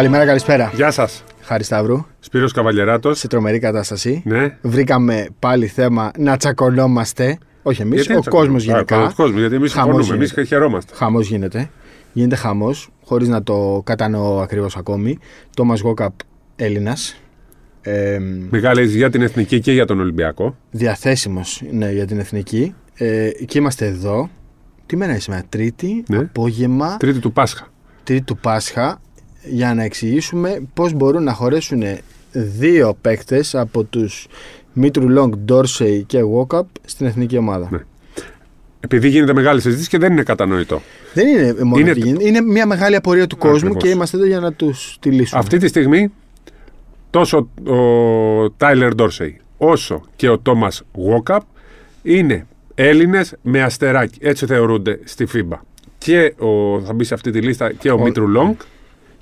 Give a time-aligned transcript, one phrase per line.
[0.00, 0.72] Καλημέρα, καλησπέρα.
[0.74, 1.24] Γεια σας.
[1.42, 2.04] Χάρη Σταύρου.
[2.18, 3.18] Σπύρος Καβαλιεράτος.
[3.18, 4.22] Σε τρομερή κατάσταση.
[4.24, 4.56] Ναι.
[4.62, 7.38] Βρήκαμε πάλι θέμα να τσακωνόμαστε.
[7.62, 8.96] Όχι εμείς, Γιατί ο έτσι κόσμος ακόμα; γενικά.
[8.96, 10.14] Α, Ο κόσμος, γιατί εμείς Χαμός συμφωνούμε.
[10.14, 10.48] Εμείς γίνεται.
[10.48, 10.94] χαιρόμαστε.
[10.94, 11.70] Χαμός γίνεται.
[12.12, 15.18] Γίνεται χαμός, χωρίς να το κατανοώ ακριβώς ακόμη.
[15.56, 16.12] Τόμας Γόκαπ,
[16.56, 17.20] Έλληνας.
[17.80, 18.18] Ε,
[18.50, 20.56] Μεγάλη για την εθνική και για τον Ολυμπιακό.
[20.70, 22.74] Διαθέσιμος ναι, για την εθνική.
[22.94, 24.30] Ε, και είμαστε εδώ.
[24.86, 26.18] Τι μέρα είναι σήμερα, Τρίτη, Ναι.
[26.18, 27.66] απόγευμα, Τρίτη του Πάσχα.
[28.04, 29.00] Τρίτη του Πάσχα,
[29.44, 31.82] για να εξηγήσουμε πώς μπορούν να χωρέσουν
[32.32, 34.26] δύο παίκτες από τους
[34.72, 37.68] Μήτρου Λόγκ, Ντόρσεϊ και Βόκαπ στην εθνική ομάδα.
[37.70, 37.78] Ναι.
[38.80, 40.82] Επειδή γίνεται μεγάλη συζήτηση και δεν είναι κατανοητό.
[41.14, 43.82] Δεν είναι μόνο Είναι- ότι γίνεται, είναι μια μεγάλη απορία του κόσμου Ακριβώς.
[43.82, 45.40] και είμαστε εδώ για να τους τη λύσουμε.
[45.40, 46.12] Αυτή τη στιγμή
[47.10, 51.42] τόσο ο Τάιλερ Ντόρσεϊ όσο και ο Τόμας Γουόκαπ
[52.02, 54.18] είναι Έλληνες με αστεράκι.
[54.20, 55.58] Έτσι θεωρούνται στη FIBA.
[55.98, 58.60] Και ο, θα μπει σε αυτή τη λίστα και ο, Ο- Μήτρου-Λονγκ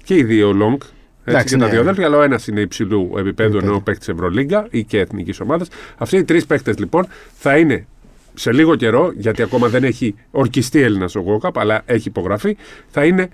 [0.08, 0.82] και οι δύο Λονγκ.
[0.82, 0.92] Έτσι
[1.24, 1.70] Εντάξει, και τα ναι.
[1.70, 5.68] δύο αδέλφια, αλλά ο ένας είναι υψηλού επίπεδου ενώ παίκτης Ευρωλίγκα ή και εθνικής ομάδας.
[5.96, 7.86] Αυτοί οι τρεις παίκτες λοιπόν θα είναι
[8.34, 12.56] σε λίγο καιρό, γιατί ακόμα δεν έχει ορκιστεί Έλληνας ο Γουόκαπ, αλλά έχει υπογραφεί,
[12.88, 13.28] θα είναι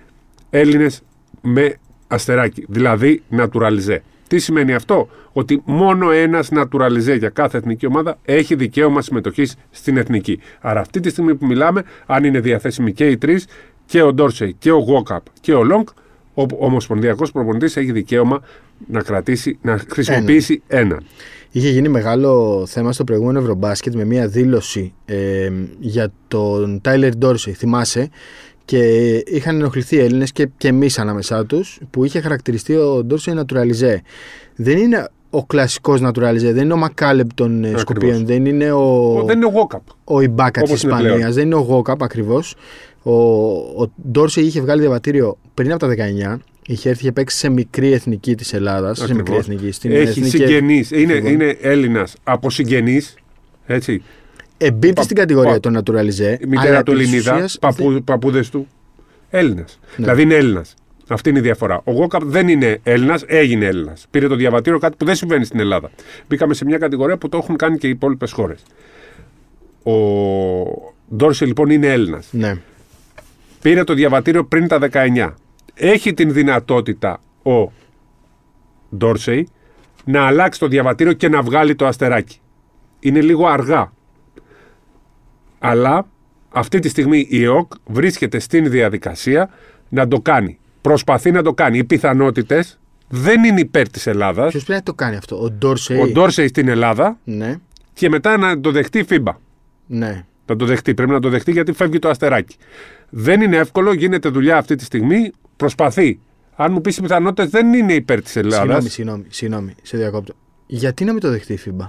[0.51, 1.03] Έλληνες
[1.41, 1.75] με
[2.07, 3.99] αστεράκι, δηλαδή naturalisé.
[4.29, 9.97] Τι σημαίνει αυτό, ότι μόνο ένας naturalisé για κάθε εθνική ομάδα έχει δικαίωμα συμμετοχής στην
[9.97, 10.41] εθνική.
[10.61, 13.47] Άρα, αυτή τη στιγμή που μιλάμε, αν είναι διαθέσιμοι και οι τρεις,
[13.87, 15.89] και ο Ντόρσεϊ και ο Γουόκαπ και ο Λόγκ,
[16.35, 18.41] ο ομοσπονδιακός προπονητής έχει δικαίωμα
[18.87, 21.05] να κρατήσει, να χρησιμοποιήσει έναν.
[21.51, 27.53] Είχε γίνει μεγάλο θέμα στο προηγούμενο Ευρωμπάσκετ με μια δήλωση ε, για τον Τάιλερ Ντόρσεϊ,
[27.53, 28.09] θυμάσαι,
[28.65, 28.79] και
[29.27, 33.97] είχαν ενοχληθεί οι Έλληνες και, και εμείς ανάμεσά τους που είχε χαρακτηριστεί ο Ντόρσεϊ naturalize.
[34.57, 39.19] Δεν είναι ο κλασικός naturalize, δεν είναι ο Μακάλεπ των ε, Σκοπίων, δεν είναι ο,
[39.19, 39.83] Ο, δεν είναι ο Γουόκαπ.
[40.05, 41.33] ο Ιμπάκα της Όπως είναι Ισπανίας, πλέον.
[41.33, 42.55] δεν είναι ο Γόκαπ ακριβώς.
[43.07, 43.13] Ο,
[43.83, 45.95] ο Ντόρσεϊ είχε βγάλει διαβατήριο πριν από τα
[46.37, 46.39] 19.
[46.67, 48.99] Είχε έρθει και παίξει σε μικρή εθνική της Ελλάδας.
[48.99, 49.41] Σε μικρή Ακριβώς.
[49.49, 49.71] εθνική.
[49.73, 50.29] Στην Έχει εθνική...
[50.29, 50.91] συγγενείς.
[50.91, 51.33] Είναι, Λοιπόν.
[51.33, 53.15] είναι Έλληνας από συγγενείς.
[53.67, 54.03] Έτσι.
[54.59, 56.39] Εμπίπτει Πα- στην κατηγορία πα- των naturalize.
[56.41, 58.67] Η μητέρα αλλά του επί της Ελληνίδα, ουσίας παππού, παππούδες του.
[59.31, 59.79] Έλληνας.
[59.83, 60.05] Ναι.
[60.05, 60.75] Δηλαδή είναι Έλληνας.
[61.09, 61.81] Αυτή είναι η διαφορά.
[61.85, 64.07] Ο Γόκαπ δεν είναι Έλληνας, έγινε Έλληνας.
[64.11, 65.91] Πήρε το διαβατήριο, κάτι που δεν συμβαίνει στην Ελλάδα.
[66.29, 68.63] Μπήκαμε σε μια κατηγορία που το έχουν κάνει και οι υπόλοιπες χώρες.
[69.83, 69.93] Ο
[71.17, 72.27] Ντόρσε λοιπόν είναι Έλληνας.
[72.31, 72.55] Ναι.
[73.65, 75.31] Πήρε το διαβατήριο πριν τα 19.
[75.75, 77.73] Έχει την δυνατότητα ο
[78.97, 79.49] Ντόρσεϊ
[80.05, 82.39] να αλλάξει το διαβατήριο και να βγάλει το αστεράκι.
[83.01, 83.93] Είναι λίγο αργά.
[85.59, 86.07] Αλλά
[86.51, 89.51] αυτή τη στιγμή η ΕΟΚ βρίσκεται στην διαδικασία
[89.89, 90.59] να το κάνει.
[90.81, 91.79] Προσπαθεί να το κάνει.
[91.79, 94.51] Οι πιθανότητες δεν είναι υπέρ της Ελλάδας.
[94.51, 97.55] Ποιος πρέπει να το κάνει αυτό, ο Ντόρσεϊ; Ο Ντόρσεϊ στην Ελλάδα Ναι.
[97.93, 99.33] και μετά να το δεχτεί η FIBA.
[99.87, 100.25] ναι.
[100.47, 100.95] Να το δεχτεί.
[100.95, 102.57] Πρέπει να το δεχτεί γιατί φεύγει το αστεράκι.
[103.11, 105.31] Δεν είναι εύκολο, γίνεται δουλειά αυτή τη στιγμή.
[105.57, 106.19] Προσπαθεί.
[106.57, 108.61] Αν μου πεις οι πιθανότητες δεν είναι υπέρ της Ελλάδας.
[108.65, 110.35] Συγγνώμη, συγγνώμη, συγγνώμη, σε διακόπτω.
[110.67, 111.89] Γιατί να μην το δεχτεί η FIBA.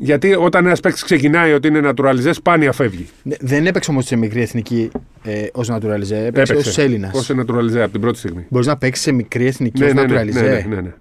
[0.00, 3.08] Γιατί όταν ένας παίκτης ξεκινάει ότι είναι naturalize, σπάνια φεύγει.
[3.22, 4.90] Ναι, Δεν έπαιξε όμως σε μικρή εθνική
[5.22, 6.10] ε, ως naturalize.
[6.10, 7.30] Έπαιξε ως Έλληνας.
[7.30, 8.46] Ω naturalize από την πρώτη στιγμή.
[8.48, 10.32] Μπορείς να παίξεις σε μικρή εθνική Ναι, ως ναι, ναι, naturalize.
[10.32, 10.92] ναι, ναι, ναι, ναι.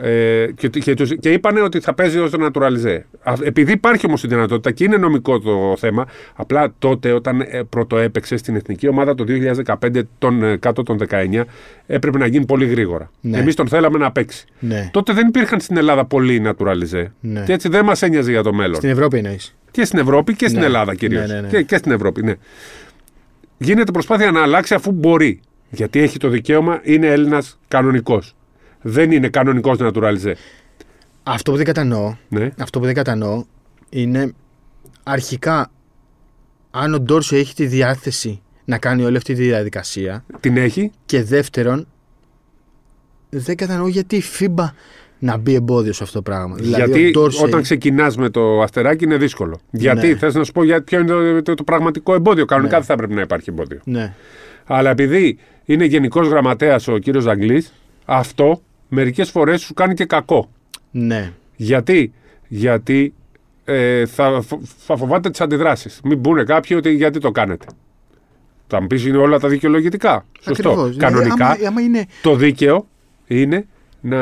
[0.00, 3.00] Ε, και, και, τους- και είπανε ότι θα παίζει ως naturalize.
[3.22, 7.62] Α, Επειδή υπάρχει όμως η δυνατότητα και είναι νομικό το θέμα, απλά τότε όταν ε,
[7.68, 9.24] πρωτοέπαιξε στην εθνική ομάδα το
[9.88, 11.42] 2015, τον, ε, κάτω των 19,
[11.86, 13.10] έπρεπε να γίνει πολύ γρήγορα.
[13.20, 13.38] Ναι.
[13.38, 14.44] Εμείς τον θέλαμε να παίξει.
[14.58, 14.88] Ναι.
[14.92, 17.04] Τότε δεν υπήρχαν στην Ελλάδα πολλοί naturalize.
[17.20, 17.42] Ναι.
[17.46, 18.74] Και έτσι δεν μας ένοιαζε για το μέλλον.
[18.74, 19.56] Στην Ευρώπη εννοείς.
[19.70, 20.66] Και στην Ευρώπη και στην Ναι.
[20.66, 21.26] Ελλάδα κυρίως.
[21.28, 21.48] Ναι, ναι, ναι.
[21.48, 22.34] Και, και στην Ευρώπη, ναι.
[23.58, 25.40] Γίνεται προσπάθεια να αλλάξει αφού μπορεί.
[25.70, 28.34] Γιατί έχει το δικαίωμα, είναι Έλληνας κανονικός.
[28.88, 30.32] Δεν είναι κανονικός naturalize.
[31.22, 32.50] Αυτό που δεν κατανοώ, Ναι.
[32.60, 33.44] αυτό που δεν κατανοώ
[33.88, 34.32] είναι
[35.02, 35.70] αρχικά
[36.70, 40.90] αν ο Ντόρσο έχει τη διάθεση να κάνει όλη αυτή τη διαδικασία Την έχει.
[41.06, 41.86] και δεύτερον
[43.30, 44.64] δεν κατανοώ γιατί η FIBA
[45.18, 46.54] να μπει εμπόδιος σε αυτό το πράγμα.
[46.54, 49.60] Δηλαδή, γιατί ο Dorsey- όταν ξεκινάς με το αστεράκι είναι δύσκολο.
[49.70, 50.16] Γιατί Ναι.
[50.16, 52.44] θες να σου πω για ποιο είναι το, το, το πραγματικό εμπόδιο.
[52.44, 52.78] Κανονικά Ναι.
[52.84, 53.80] δεν θα πρέπει να υπάρχει εμπόδιο.
[53.84, 54.14] Ναι.
[54.64, 57.64] Αλλά επειδή είναι γενικός γραμματέας ο κύριος Ζαγκλή,
[58.04, 60.50] αυτό μερικές φορές σου κάνει και κακό.
[60.90, 61.32] Ναι.
[61.56, 62.12] Γιατί,
[62.48, 63.14] γιατί
[63.64, 66.00] ε, θα, φο- θα φοβάται τις αντιδράσεις.
[66.04, 67.66] Μην πούνε κάποιοι ότι γιατί το κάνετε.
[68.66, 70.24] Θα μου πεις είναι όλα τα δικαιολογητικά.
[70.40, 70.68] Σωστό.
[70.70, 70.96] Ακριβώς.
[70.96, 72.06] Δηλαδή, Κανονικά άμα, άμα είναι.
[72.22, 72.86] το δίκαιο
[73.26, 73.66] είναι
[74.00, 74.18] να,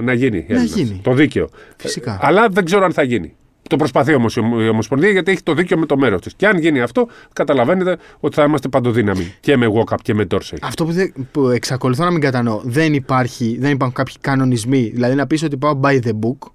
[0.00, 0.36] να γίνει.
[0.36, 0.74] η Έλληνας.
[0.74, 1.00] γίνει.
[1.04, 1.48] Το δίκαιο.
[1.76, 2.12] Φυσικά.
[2.12, 3.36] Ε, αλλά δεν ξέρω αν θα γίνει.
[3.68, 6.34] Το προσπαθεί όμως η Ομοσπονδία γιατί έχει το δίκαιο με το μέρος της.
[6.34, 9.34] Και αν γίνει αυτό, καταλαβαίνετε ότι θα είμαστε παντοδύναμοι.
[9.40, 10.56] Και με Walkup και με Dorsey.
[10.62, 14.90] Αυτό που, δεν- που εξακολουθώ να μην κατανοώ, δεν, υπάρχει, δεν υπάρχουν κάποιοι κανονισμοί.
[14.94, 16.50] Δηλαδή να πεις ότι πάω by the book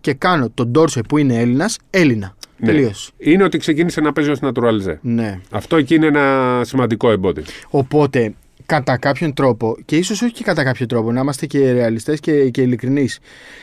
[0.00, 2.34] και κάνω τον Ντόρσε που είναι Έλληνας, Έλληνα.
[2.56, 2.66] Ναι.
[2.66, 3.10] Τελείωσε.
[3.18, 4.96] Είναι ότι ξεκίνησε να παίζει ως naturalize.
[5.00, 5.40] Ναι.
[5.50, 7.42] Αυτό εκεί είναι ένα σημαντικό εμπόδιο.
[7.70, 8.34] Οπότε
[8.66, 12.50] κατά κάποιον τρόπο, και ίσως όχι και κατά κάποιο τρόπο, να είμαστε και ρεαλιστές και,
[12.50, 13.18] και ειλικρινείς,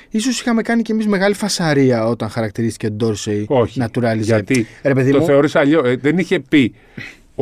[0.09, 3.81] ίσως είχαμε κάνει κι εμείς μεγάλη φασαρία όταν χαρακτηρίστηκε ο Ντόρσεϊ Όχι.
[3.83, 4.17] naturalize.
[4.19, 5.81] Γιατί Ρε, παιδί το μου, θεώρησα αλλιώ.
[6.01, 6.73] δεν είχε πει.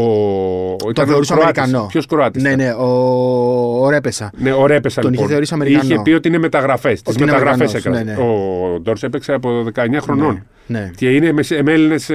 [0.01, 0.93] Ο...
[0.93, 1.85] το θεωρούσα Αμερικανό.
[1.89, 2.43] Ποιος Κροάτης.
[2.43, 2.85] Ναι, ναι, ο,
[3.85, 4.31] ο Ρέπεσα.
[4.37, 5.23] Ναι, ο Ρέπεσα Τον λοιπόν.
[5.25, 5.83] είχε θεωρήσει Αμερικανό.
[5.83, 7.01] Είχε πει ότι είναι μεταγραφές.
[7.01, 8.21] Τις Ότι είναι μεταγραφές Αμερικανός, έκανε.
[8.21, 8.27] ναι, ναι.
[8.75, 10.45] Ο Ντόρσε έπαιξε από 19 χρονών.
[10.67, 10.91] Ναι.
[10.95, 12.09] Και είναι με, με Έλληνες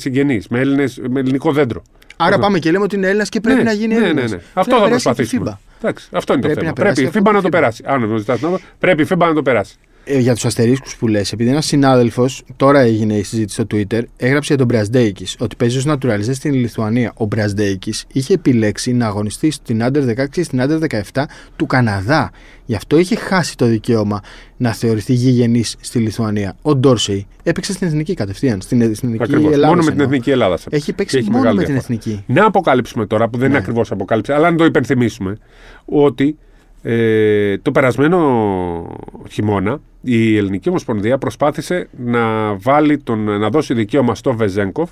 [0.00, 1.82] συγγενείς, με, Έλληνες, με ελληνικό δέντρο.
[2.16, 4.30] Άρα πάμε και λέμε ότι είναι Έλληνας και πρέπει ναι, να γίνει ναι, ναι, Έλληνας.
[4.30, 4.36] ναι.
[4.36, 5.58] Πρέπει Αυτό να θα περάσει από τη προσπαθήσουμε.
[5.60, 5.76] FIBA.
[5.82, 6.82] Εντάξει, αυτό είναι Πρέπει το να θέμα.
[6.82, 7.50] περάσει Πρέπει η από FIBA τη να το FIBA.
[7.60, 7.82] περάσει.
[7.86, 9.74] Αν μου ζητάς να πρέπει η FIBA να το περάσει.
[10.06, 14.02] Ε, για τους αστερίσκους που λες, επειδή ένας συνάδελφος, τώρα έγινε η συζήτηση στο Twitter,
[14.16, 17.12] έγραψε για τον Μπραζντέικη ότι παίζει ως naturalize στην Λιθουανία.
[17.16, 20.78] Ο Μπραζντέικη είχε επιλέξει να αγωνιστεί στην Under 16 και στην Under
[21.12, 21.24] 17
[21.56, 22.30] του Καναδά.
[22.64, 24.20] Γι' αυτό είχε χάσει το δικαίωμα
[24.56, 26.56] να θεωρηθεί γηγενής στη Λιθουανία.
[26.62, 28.60] Ο Ντόρσεϊ έπαιξε στην εθνική κατευθείαν.
[28.60, 29.52] Στην, στην εθνική Ακριβώς.
[29.52, 29.68] Ελλάδα.
[29.68, 30.56] Μόνο με την εθνική Ελλάδα.
[30.56, 31.98] σε- Έχει παίξει και έχει μόνο μεγάλη με την διαφορά.
[32.00, 32.24] εθνική.
[32.26, 33.62] Να αποκαλύψουμε τώρα, που δεν είναι Ναι.
[33.62, 35.36] ακριβώς αποκάλυψη, αλλά να το υπενθυμίσουμε,
[35.84, 36.38] ότι
[36.86, 38.18] ε, το περασμένο
[39.30, 44.90] χειμώνα η Ελληνική Ομοσπονδία προσπάθησε να, βάλει τον, να δώσει δικαίωμα στο Βεζέγκοφ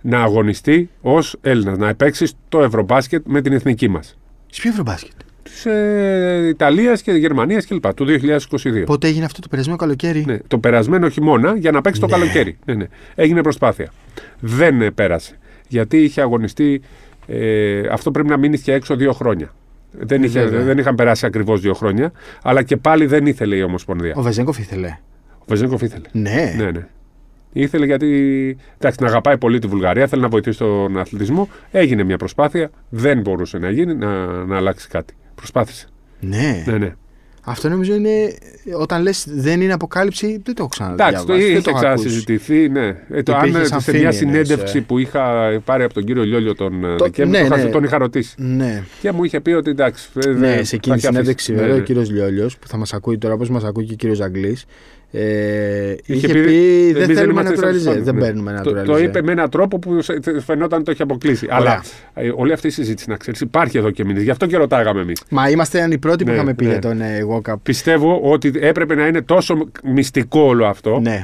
[0.00, 4.18] να αγωνιστεί ως Έλληνας, να παίξει στο Ευρωμπάσκετ με την εθνική μας.
[4.50, 5.12] Σε ποιο Ευρωμπάσκετ;
[5.42, 7.94] Τη ε, Ιταλίας και Γερμανίας κλπ.
[7.94, 8.82] του 2022.
[8.86, 12.12] Πότε έγινε αυτό το περασμένο καλοκαίρι; Ναι, το περασμένο χειμώνα για να παίξει το Ναι.
[12.12, 12.58] καλοκαίρι.
[12.64, 12.86] Ναι, ναι.
[13.14, 13.92] Έγινε προσπάθεια.
[14.40, 15.38] Δεν ε, πέρασε.
[15.68, 16.80] Γιατί είχε αγωνιστεί.
[17.26, 19.52] Ε, αυτό πρέπει να μείνει και έξω δύο χρόνια.
[19.98, 20.62] Δεν, είχε, Βέβαια.
[20.62, 22.12] δεν είχαν περάσει ακριβώς δύο χρόνια,
[22.42, 24.12] αλλά και πάλι δεν ήθελε η Ομοσπονδία.
[24.16, 24.98] Ο Βεζέγκοφ ήθελε.
[25.38, 26.08] Ο Βεζέγκοφ ήθελε.
[26.12, 26.54] Ναι.
[26.56, 26.86] Ναι, ναι.
[27.52, 28.08] Ήθελε γιατί.
[28.78, 31.48] Εντάξει, να αγαπάει πολύ τη Βουλγαρία, θέλει να βοηθήσει τον αθλητισμό.
[31.70, 32.70] Έγινε μια προσπάθεια.
[32.88, 35.14] Δεν μπορούσε να γίνει, να, να αλλάξει κάτι.
[35.34, 35.86] Προσπάθησε.
[36.20, 36.62] ναι.
[36.66, 36.94] Ναι, ναι.
[37.46, 38.34] Αυτό νομίζω είναι.
[38.78, 40.94] Όταν λες δεν είναι αποκάλυψη, δεν το έχω ξαναδεί.
[41.02, 42.68] Εντάξει, το είχε ξανασυζητηθεί.
[42.68, 42.96] Ναι.
[43.10, 44.80] Ε, το, αν, Υπήρχε ε, σαν σε μια φήμη, εννοείς, συνέντευξη ε.
[44.80, 45.22] που είχα
[45.64, 47.70] πάρει από τον κύριο Λιόλιο τον ε, Το- Δεκέμβριο, ναι, το είχα- ναι.
[47.70, 48.34] τον είχα ρωτήσει.
[48.38, 48.82] Ναι.
[49.00, 50.08] Και μου είχε πει ότι εντάξει.
[50.24, 51.52] ε, Ναι, δεν- σε εκείνη θα τη έχει συνέντευξη, αφήσει.
[51.52, 53.96] βέβαια, Ναι, ο κύριος Λιόλιος, που θα μας ακούει τώρα όπως μας ακούει και ο
[53.96, 54.56] κύριος Ζαγκλή,
[55.16, 57.92] ε, είχε, πει, πει, «Εμείς δεν δεν θέλουμε είμαστε naturalize.
[57.96, 58.02] satisfied».
[58.02, 58.20] Δεν Ναι.
[58.20, 58.84] παίρνουμε Το, naturalize.
[58.84, 61.46] το είπε με έναν τρόπο που σε- τε- φαινόταν ότι το είχε αποκλείσει.
[61.50, 61.82] Αλλά
[62.14, 64.22] ε, όλη αυτή η συζήτηση, να ξέρεις, υπάρχει εδώ και μήνες.
[64.22, 65.22] Γι' αυτό και ρωτάγαμε εμείς.
[65.30, 66.70] Μα είμαστε οι πρώτοι που Ναι, είχαμε πει ναι.
[66.70, 67.54] για τον ε, Walkup.
[67.62, 71.00] Πιστεύω ότι έπρεπε να είναι τόσο μυστικό όλο αυτό.
[71.00, 71.22] Ναι.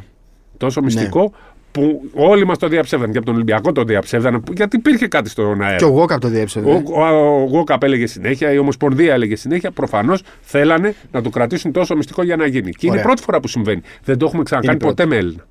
[0.56, 1.32] Τόσο μυστικό
[1.72, 3.10] που όλοι μας το διαψεύδαν.
[3.12, 4.42] Και από τον Ολυμπιακό το διαψεύδαν.
[4.56, 5.76] Γιατί υπήρχε κάτι στον αέρα.
[5.76, 6.70] Και ο Walkup το διέψευε.
[6.70, 9.70] Ο, ο, ο Γόκαπ έλεγε συνέχεια, η Ομοσπονδία έλεγε συνέχεια.
[9.70, 12.70] Προφανώς θέλανε να το κρατήσουν τόσο μυστικό για να γίνει.
[12.70, 13.04] Και είναι η Ωραία.
[13.04, 13.80] πρώτη φορά που συμβαίνει.
[14.04, 15.46] Δεν το έχουμε ξανακάνει Είναι η ποτέ με Έλληνα.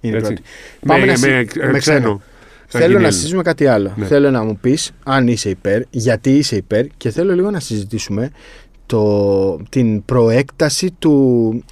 [0.00, 0.32] Είναι η Έτσι.
[0.32, 0.48] πρώτη.
[0.80, 1.98] Με, Πάμε να με, συ- με με ξένο.
[1.98, 2.10] ξένο.
[2.12, 2.20] να
[2.66, 3.10] Θέλω γίνει να Έλληνα.
[3.10, 3.92] συζητήσουμε κάτι άλλο.
[3.96, 4.06] Ναι.
[4.06, 8.30] Θέλω να μου πεις αν είσαι υπέρ, γιατί είσαι υπέρ και θέλω λίγο να συζητήσουμε
[8.86, 11.64] το, την προέκταση του.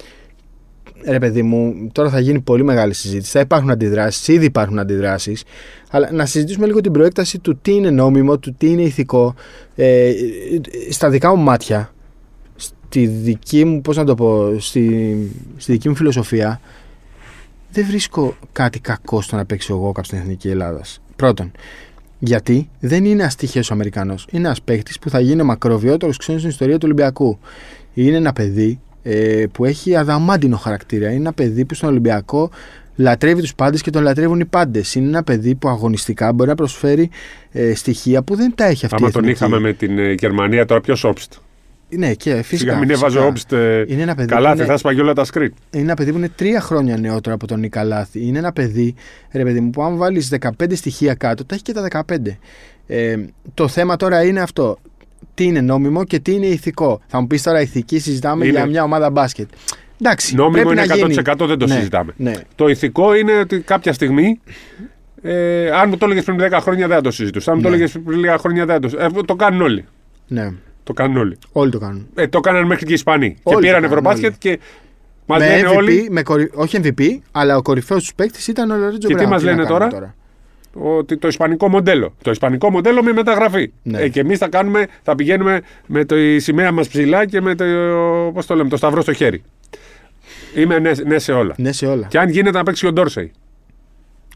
[1.07, 3.31] Ρε παιδί μου, τώρα θα γίνει πολύ μεγάλη συζήτηση.
[3.31, 5.43] Θα υπάρχουν αντιδράσεις, ήδη υπάρχουν αντιδράσεις.
[5.89, 9.35] Αλλά να συζητήσουμε λίγο την προέκταση του τι είναι νόμιμο, του τι είναι ηθικό.
[9.75, 10.11] Ε,
[10.89, 11.93] στα δικά μου μάτια,
[12.55, 15.17] στη δική μου, πώς να το πω, στη,
[15.57, 16.59] στη δική μου φιλοσοφία,
[17.71, 21.01] δεν βρίσκω κάτι κακό στο να παίξει ο Γόκαπ στην Εθνική Ελλάδας.
[21.15, 21.51] Πρώτον,
[22.19, 24.27] γιατί δεν είναι αστυχαίο Αμερικανός.
[24.31, 27.39] Είναι ένας παίκτης που θα γίνει ο μακροβιότερος ξένος στην ιστορία του Ολυμπιακού.
[27.93, 31.07] Είναι ένα παιδί ε, που έχει αδαμάντινο χαρακτήρα.
[31.07, 32.49] Είναι ένα παιδί που στον Ολυμπιακό
[32.95, 34.95] λατρεύει τους πάντες και τον λατρεύουν οι πάντες.
[34.95, 37.09] Είναι ένα παιδί που αγωνιστικά μπορεί να προσφέρει
[37.51, 39.43] ε, στοιχεία που δεν τα έχει αυτή Άμα η τον εθνική.
[39.43, 41.33] είχαμε με την ε, Γερμανία, τώρα ποιος όψτ.
[41.95, 42.57] Ναι, και φυσικά.
[42.57, 43.05] Σιγά μην φυσικά.
[43.07, 43.51] έβαζε όψτ.
[43.53, 45.39] ε, Είναι ένα παιδί Καλά, που δεν είναι- θα σπαγεί όλα τα screen.
[45.71, 48.25] είναι ένα παιδί που είναι τρία χρόνια νεότερο από τον Νικαλάθη.
[48.27, 48.95] Είναι ένα παιδί,
[49.31, 52.37] ρε παιδί μου, που αν βάλεις 15 στοιχεία κάτω, τα έχει και τα 15.
[52.87, 53.15] Ε,
[53.53, 54.77] το θέμα τώρα είναι αυτό.
[55.33, 57.01] Τι είναι νόμιμο και τι είναι ηθικό.
[57.07, 59.49] Θα μου πεις τώρα ηθική, συζητάμε Είναι- για μια ομάδα μπάσκετ.
[60.01, 61.13] Εντάξει, Νόμιμο πρέπει είναι να γίνει.
[61.13, 62.13] 100% δεν το Ναι, συζητάμε.
[62.17, 62.33] Ναι.
[62.55, 64.39] Το ηθικό είναι ότι κάποια στιγμή.
[65.21, 67.51] Ε, αν μου το έλεγες πριν 10 χρόνια δεν θα το συζητούσα.
[67.51, 67.75] Αν μου το Ναι.
[67.75, 69.19] έλεγες πριν λίγα χρόνια δεν θα το συζητούσα.
[69.19, 69.85] Ε, το κάνουν όλοι.
[70.27, 70.51] ναι.
[70.83, 71.37] Το κάνουν όλοι.
[71.51, 72.07] Όλοι το κάνουν.
[72.15, 73.25] Ε, το κάνανε μέχρι και οι Ισπανοί.
[73.25, 74.35] Όλοι και το πήραν κάνουν, Ευρωμπάσκετ όλοι.
[74.37, 74.59] και
[75.25, 76.49] μα με λένε MVP, όλοι με κορυ...
[76.53, 79.29] όχι MVP, αλλά ο κορυφαίος τους παίκτης ήταν ο Λορίτζο Και τι Μπράουν.
[79.29, 80.15] μας να λένε κάνουμε τώρα;
[80.73, 82.13] Ότι το ισπανικό μοντέλο.
[82.21, 83.71] Το ισπανικό μοντέλο με μεταγραφή.
[83.83, 83.99] Ναι.
[84.01, 87.55] Ε, και εμείς θα, κάνουμε, θα πηγαίνουμε με το, η σημαία μας ψηλά και με
[87.55, 87.65] το,
[88.33, 89.43] πώς το, λέμε, το σταυρό στο χέρι.
[90.55, 91.53] Είμαι ναι, ναι σε όλα.
[91.57, 92.07] Ναι, σε όλα.
[92.09, 93.31] Και αν γίνεται να παίξει ο Ντόρσεϊ.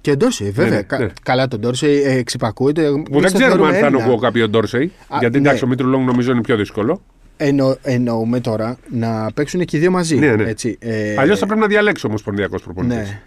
[0.02, 0.76] Και ο Ντόρσεϊ, βέβαια.
[0.76, 1.08] ναι, Κα- ναι.
[1.24, 2.82] Καλά, τον Ντόρσεϊ ε, εξυπακούεται.
[2.90, 4.06] Που Εμείς δεν τον ξέρουμε αν θεωρούμε θα είναι ο Έλληνα.
[4.10, 4.92] Γουόκαπ ή ο Ντόρσεϊ.
[5.08, 5.48] Α, Γιατί ναι.
[5.48, 7.02] εντάξει, ο Μήτρου Λόγκ νομίζω είναι πιο δύσκολο.
[7.38, 10.18] Εννο, εννοούμε τώρα να παίξουν και οι δύο μαζί.
[10.18, 10.50] Ναι, ναι.
[10.50, 12.98] Έτσι, ε, Αλλιώς θα πρέπει να διαλέξει ο Ομοσπονδιακός προπονητής.
[12.98, 13.22] Ναι.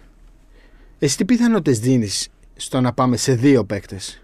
[0.99, 2.29] Εσύ τι πιθανότητες δίνεις
[2.61, 4.23] στο να πάμε σε δύο παίκτες.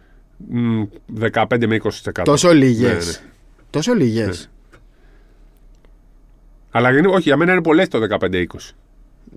[1.20, 2.22] 15 με 20%.
[2.24, 3.06] Τόσο λίγες.
[3.06, 3.30] Ναι, ναι.
[3.70, 4.50] Τόσο λίγες.
[4.72, 4.78] Ναι.
[6.70, 8.44] Αλλά είναι, όχι, για μένα είναι πολλές το 15-20.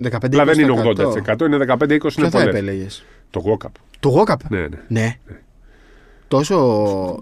[0.01, 2.47] 15 Αλλά δεν είναι 80%, είναι 15-20 Ποιο είναι θα πολλές.
[2.47, 3.73] επέλεγες; Το Γουόκαπ.
[3.99, 4.39] Το Γόκαπ.
[4.49, 4.67] Ναι, ναι.
[4.87, 5.17] Ναι.
[6.27, 6.55] Τόσο,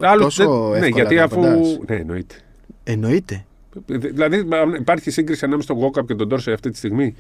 [0.02, 1.40] Άλλους τόσο δεν- εύκολα ναι, γιατί τα αφού.
[1.40, 1.78] απαντάς.
[1.88, 2.36] Ναι, εννοείται.
[2.84, 3.46] Εννοείται.
[3.88, 4.48] Δηλαδή
[4.80, 7.16] υπάρχει σύγκριση ανάμεσα στον Γόκαπ και τον Ντόρσεϊ αυτή τη στιγμή;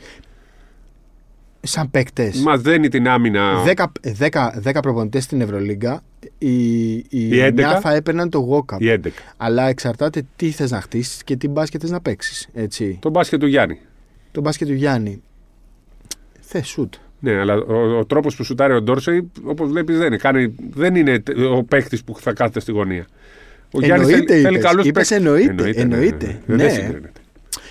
[1.61, 2.39] Σαν παίκτες.
[2.41, 3.63] Μας δένει την άμυνα.
[3.65, 3.85] 10,
[4.19, 6.01] 10, 10 προπονητές στην Ευρωλίγκα,
[6.37, 7.77] οι, οι, Οι 11.
[7.77, 8.79] 9 θα έπαιρναν το walk-up.
[8.79, 9.07] Οι 11.
[9.37, 12.47] Αλλά εξαρτάται τι θες να χτίσεις και τι μπάσκετ θες να παίξεις.
[12.53, 12.97] Έτσι.
[13.01, 13.79] Το μπάσκετ του Γιάννη.
[14.31, 15.21] Το μπάσκετ του Γιάννη.
[16.39, 16.93] Θε σουτ.
[17.19, 20.17] Ναι, αλλά ο, ο τρόπος που σουτάρει ο Ντόρσεϊ, όπως βλέπεις, δεν είναι.
[20.17, 23.05] Κάνει, δεν είναι τε- ο παίκτης που θα κάθεται στη γωνία.
[23.73, 24.69] Ο Γιάννης Εννοείται θέλει, θέλει είπες.
[24.69, 25.17] καλούς Είπες παίκτες.
[25.27, 26.25] εννοείται, εννοείται.
[26.45, 26.63] ναι, Ναι.
[26.63, 27.11] Δεν συγκρίνεται.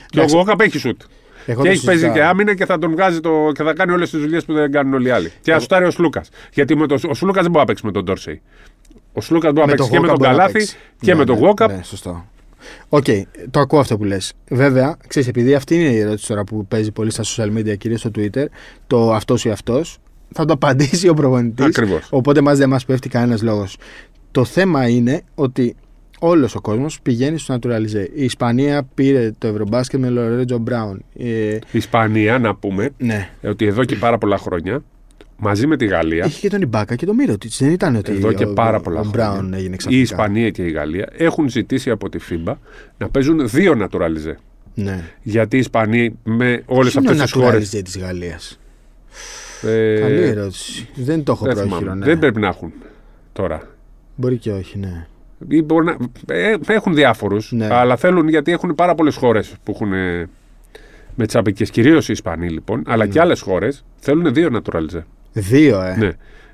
[0.09, 0.37] Και ο Εντάξει.
[0.37, 1.00] Γουόκαπ έχει σουτ.
[1.46, 2.22] Εγώ και το έχει παίζει συζητάω.
[2.22, 4.70] και άμυνα και θα τον βγάζει το, και θα κάνει όλες τις δουλειές που δεν
[4.72, 5.32] κάνουν όλοι οι άλλοι.
[5.42, 6.28] Και θα σουτάρει ο Σλούκας.
[6.52, 8.42] Γιατί με το, ο Σλούκας δεν μπορεί να παίξει με τον Ντόρσεϊ.
[9.12, 10.76] Ο Σλούκας μπορεί να παίξει και με Walkup τον μπορεί να Καλάθι παίξει.
[11.00, 11.70] και Ναι, με τον ναι, Γόκαπ.
[11.70, 12.24] Ναι, σωστό.
[12.88, 13.04] Οκ,
[13.50, 14.32] το ακούω αυτό που λες.
[14.50, 18.00] Βέβαια, ξέρεις, επειδή αυτή είναι η ερώτηση τώρα που παίζει πολύ στα social media, κυρίως
[18.00, 18.44] στο Twitter,
[18.86, 19.98] το αυτός ή αυτός,
[20.32, 21.64] θα το απαντήσει ο προπονητής.
[21.66, 22.06] Ακριβώς.
[22.10, 23.76] Οπότε μα δεν μας πέφτει κανένας λόγος.
[24.30, 25.76] Το θέμα είναι ότι
[26.18, 28.06] όλος ο κόσμος πηγαίνει στο Naturalize.
[28.14, 31.04] Η Ισπανία πήρε το Ευρωμπάσκετ με Λορέτζο Μπράουν.
[31.18, 33.28] Ε, Η Ισπανία, να πούμε, ναι.
[33.44, 34.82] ότι εδώ και πάρα πολλά χρόνια,
[35.37, 37.52] μαζί με τη Γαλλία, Είχε και τον Ιμπάκα και τον Μύρωτιτ.
[37.58, 40.02] Δεν ήταν ότι εδώ και ο, πάρα πολλά ο χρόνια, Μπράουν έγινε η ξαφνικά.
[40.02, 42.54] Ισπανία και η Γαλλία έχουν ζητήσει από τη FIBA
[42.99, 44.35] να παίζουν δύο naturalize.
[44.75, 45.04] Ναι.
[45.23, 47.58] Γιατί οι Ισπανοί με όλες Ποιο είναι αυτές ο τις χώρε.
[47.58, 48.58] Naturalize της Γαλλίας;
[50.00, 50.88] Καλή ερώτηση.
[50.94, 51.78] Δεν το έχω δεν, πρόχειρο.
[51.78, 51.99] θυμάμαι.
[51.99, 52.04] Ναι.
[52.04, 52.73] δεν πρέπει να έχουν
[53.32, 53.62] τώρα.
[54.16, 55.06] Μπορεί και όχι, ναι.
[55.49, 55.97] Ή μπορεί να,
[56.35, 57.69] ε, έχουν διάφορους, Ναι.
[57.75, 60.28] αλλά θέλουν γιατί έχουν πάρα πολλές χώρες που έχουν ε,
[61.14, 61.64] με τσαπικέ.
[61.64, 63.11] Κυρίως οι Ισπανοί λοιπόν, αλλά Ναι.
[63.12, 65.02] και άλλες χώρες θέλουν δύο naturalisé.
[65.33, 65.97] Δύο, ε.
[65.99, 66.11] Ναι.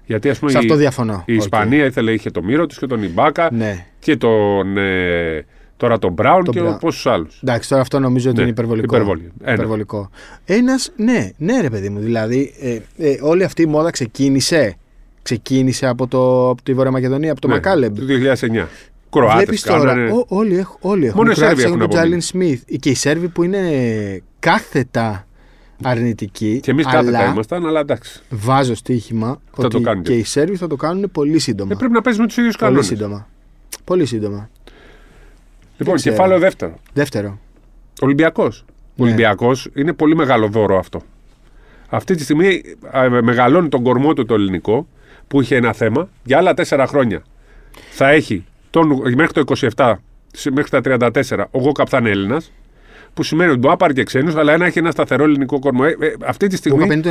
[0.07, 1.23] Γιατί ας πούμε Σε η, αυτό διαφωνώ.
[1.27, 1.39] η Οκ.
[1.41, 3.87] Ισπανία ήθελε, είχε το Μίροτιτς και τον Ιμπάκα Ναι.
[3.99, 5.45] και τον, ε,
[5.77, 6.79] τώρα τον Μπράουν Τον και Μπράουν.
[6.79, 7.41] πόσους άλλους.
[7.43, 8.95] Εντάξει, τώρα αυτό νομίζω ότι Ναι, είναι υπερβολικό.
[8.95, 9.33] υπερβολή.
[9.43, 9.53] Ένα.
[9.53, 10.11] υπερβολικό.
[10.45, 11.99] Ένας, ναι, ναι, ρε παιδί μου.
[12.01, 14.75] Δηλαδή, ε, ε, όλη αυτή η μόδα ξεκίνησε.
[15.23, 17.97] Ξεκίνησε από, το, από τη Βόρεια Μακεδονία, από το Ναι, Μακάλεμπ.
[17.99, 18.67] Το 2009.
[19.11, 20.11] Κροάτες Βλέπεις τώρα, κάνανε.
[20.13, 21.19] ό, όλοι, έχ, όλοι έχουν.
[21.19, 22.21] Μόνο οι Κροάτες Σέρβοι έχουν τον απομείνει.
[22.21, 22.63] Τζάλιν Σμιθ.
[22.81, 23.61] Και οι Σέρβοι που είναι
[24.39, 25.27] κάθετα
[25.83, 26.61] αρνητικοί.
[26.63, 28.21] Και εμείς αλλά κάθετα ήμασταν, αλλά εντάξει.
[28.31, 31.73] Βάζω στοίχημα το ότι κάνουν και και οι Σέρβοι θα το κάνουν πολύ σύντομα.
[31.73, 32.87] Ε, πρέπει να παίζει με τους ίδιους πολύ κανόνες.
[32.87, 33.29] σύντομα.
[33.85, 34.51] Πολύ σύντομα.
[35.79, 36.15] Λοιπόν, ξέρω.
[36.15, 36.75] κεφάλαιο δεύτερο.
[36.93, 37.39] Δεύτερο.
[38.01, 38.65] Ολυμπιακός.
[38.95, 39.07] Ναι.
[39.07, 41.01] Ολυμπιακός είναι πολύ μεγάλο δώρο αυτό.
[41.89, 42.63] Αυτή τη στιγμή
[42.97, 44.87] α, μεγαλώνει τον κορμό του το ελληνικό
[45.33, 47.23] που είχε ένα θέμα για άλλα τέσσερα χρόνια.
[47.91, 49.43] Θα έχει τον, μέχρι το
[49.77, 49.93] 27,
[50.33, 50.81] σε- μέχρι τα
[51.35, 52.53] 34, ο Γόκαπ θα είναι Έλληνας.
[53.15, 55.83] Που σημαίνει ότι μπορεί να πάρει και ξένους, αλλά να έχει ένα σταθερό ελληνικό κορμό.
[55.85, 56.85] Ε, ε, αυτή τη Που στιγμή.
[56.85, 57.11] είχα το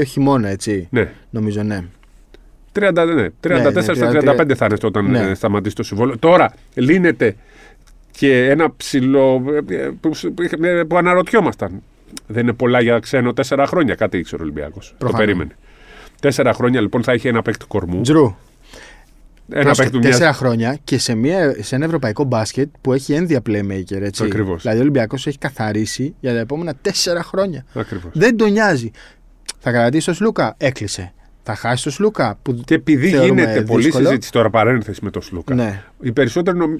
[0.00, 0.88] 92 χειμώνα, έτσι.
[0.90, 1.84] Ναι, Νομίζω, ναι.
[2.72, 5.18] 30, ναι, 34 ναι, στα 35 θα είναι όταν Ναι.
[5.20, 6.18] ε, σταματήσει το συμβόλαιο.
[6.18, 7.36] Τώρα λύνεται
[8.10, 10.32] και ένα ψηλό ε, ε, που, που,
[10.88, 11.82] που αναρωτιόμασταν.
[12.26, 14.88] Δεν είναι πολλά για ξένο τέσσερα χρόνια, κάτι ήξερε ο Ολυμπιακός.
[14.88, 15.24] Το Προφανώς.
[15.26, 15.56] περίμενε.
[16.20, 18.00] Τέσσερα χρόνια λοιπόν θα έχει ένα παίκτη κορμού.
[18.00, 18.34] Τζρου.
[19.52, 23.12] Ένα Πρόσεχε, παίκτη μιας- Τέσσερα χρόνια και σε, μια, σε ένα ευρωπαϊκό μπάσκετ που έχει
[23.12, 24.00] ένδια playmaker.
[24.00, 24.24] Έτσι.
[24.24, 24.62] Ακριβώς.
[24.62, 27.64] Δηλαδή ο Ολυμπιακός έχει καθαρίσει για τα επόμενα τέσσερα χρόνια.
[27.74, 28.10] Ακριβώς.
[28.14, 28.90] Δεν τον νοιάζει.
[29.58, 31.12] Θα κρατήσει το Σλούκα, έκλεισε.
[31.42, 32.38] Θα χάσει το Σλούκα.
[32.42, 32.54] Που...
[32.64, 34.04] Και επειδή θεωρούμε γίνεται πολλή δύσκολο.
[34.06, 36.78] συζήτηση τώρα παρένθεση με τον Σλούκα, Ναι, οι περισσότεροι νομ-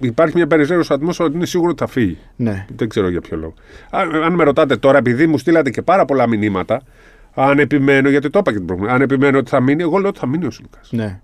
[0.00, 2.18] υπάρχει μια περισσότερο ατμόσφαιρα ότι είναι σίγουρο ότι θα φύγει.
[2.36, 2.66] ναι.
[2.76, 3.54] Δεν ξέρω για ποιο λόγο.
[3.90, 6.82] Αν, αν με ρωτάτε τώρα, επειδή μου στείλατε και πάρα πολλά μηνύματα,
[7.34, 10.08] αν επιμένω, γιατί το είπα και την προηγούμενη, αν επιμένω ότι θα μείνει, εγώ λέω
[10.08, 10.78] ότι θα μείνει ο Σλούκα.
[10.90, 11.20] ναι.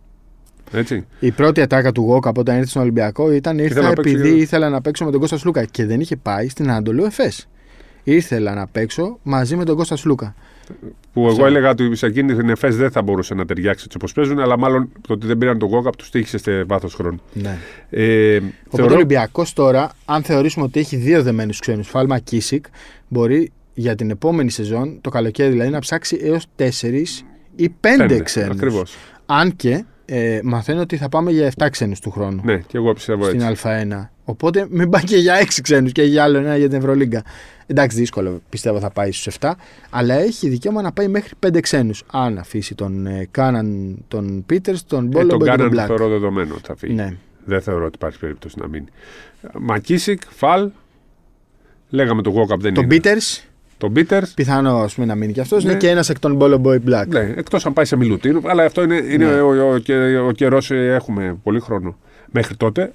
[0.73, 1.07] Έτσι.
[1.21, 4.29] Η πρώτη ατάκα του Γόκα όταν ήρθε στον Ολυμπιακό ήταν ήρθα Ήθελα να παίξω επειδή
[4.29, 7.49] για- ήθελα να παίξω με τον Κώστας Σλούκα και δεν είχε πάει στην Ανατολού Εφές.
[8.05, 10.35] Ήθελα να παίξω μαζί με τον Κώστας Σλούκα.
[11.13, 11.47] Που εγώ Ξέρω.
[11.47, 14.59] έλεγα ότι σε εκείνη την ΕΦΕΣ δεν θα μπορούσε να ταιριάξει έτσι όπως παίζουν, αλλά
[14.59, 17.21] μάλλον το ότι δεν πήραν τον Γκόκαπ τους τύχησε σε βάθος χρόνου.
[17.33, 17.59] Ναι.
[17.91, 22.67] Ε, Οπότε ο θεωρώ, Ολυμπιακός τώρα, αν θεωρήσουμε ότι έχει δύο δεμένους ξένους, Φάλμα Κίσικ,
[23.09, 27.25] μπορεί για την επόμενη σεζόν, το καλοκαίρι δηλαδή, να ψάξει έως τέσσερις
[27.57, 28.57] ή πέντε πέντε, ξένους.
[28.57, 28.97] ακριβώς.
[29.27, 32.93] Αν και ε, μαθαίνω ότι θα πάμε για 7 ξένους του χρόνου Ναι, και εγώ
[32.93, 33.63] πιστεύω στην έτσι.
[33.67, 34.09] Α1.
[34.25, 37.23] Οπότε μην πάει και για 6 ξένους και για άλλο ένα για την Ευρωλίγκα.
[37.67, 39.51] Εντάξει, δύσκολο πιστεύω θα πάει στους 7.
[39.91, 42.03] Αλλά έχει δικαίωμα να πάει μέχρι 5 ξένους.
[42.13, 45.87] Αν αφήσει τον ε, Κάναν, τον Πίτερς, τον Ε, Μπόλομπο τον και τον κάναν Μπλακ.
[45.87, 46.95] θεωρώ δεδομένο ότι θα φύγει.
[46.95, 47.13] Ναι.
[47.45, 48.87] Δεν θεωρώ ότι υπάρχει περίπτωση να μείνει.
[49.59, 50.71] Μακίσικ, Φαλ.
[51.89, 52.95] Λέγαμε τον Γκόκαπ δεν Τον είναι.
[52.95, 53.48] Πίτερς,
[53.79, 54.27] Τον Πίτερ.
[54.27, 55.65] πιθανό ας πούμε, να μείνει και αυτός.
[55.65, 55.71] Ναι.
[55.71, 57.13] Είναι και ένας εκ των Μπόλομπο Μπλακ.
[57.13, 58.41] Ναι, εκτός αν πάει σε Μιλουτίνο.
[58.45, 59.41] Αλλά αυτό είναι, είναι Ναι.
[59.41, 59.75] ο, ο,
[60.23, 60.71] ο, ο καιρός.
[60.71, 61.97] Έχουμε πολύ χρόνο
[62.33, 62.93] μέχρι τότε.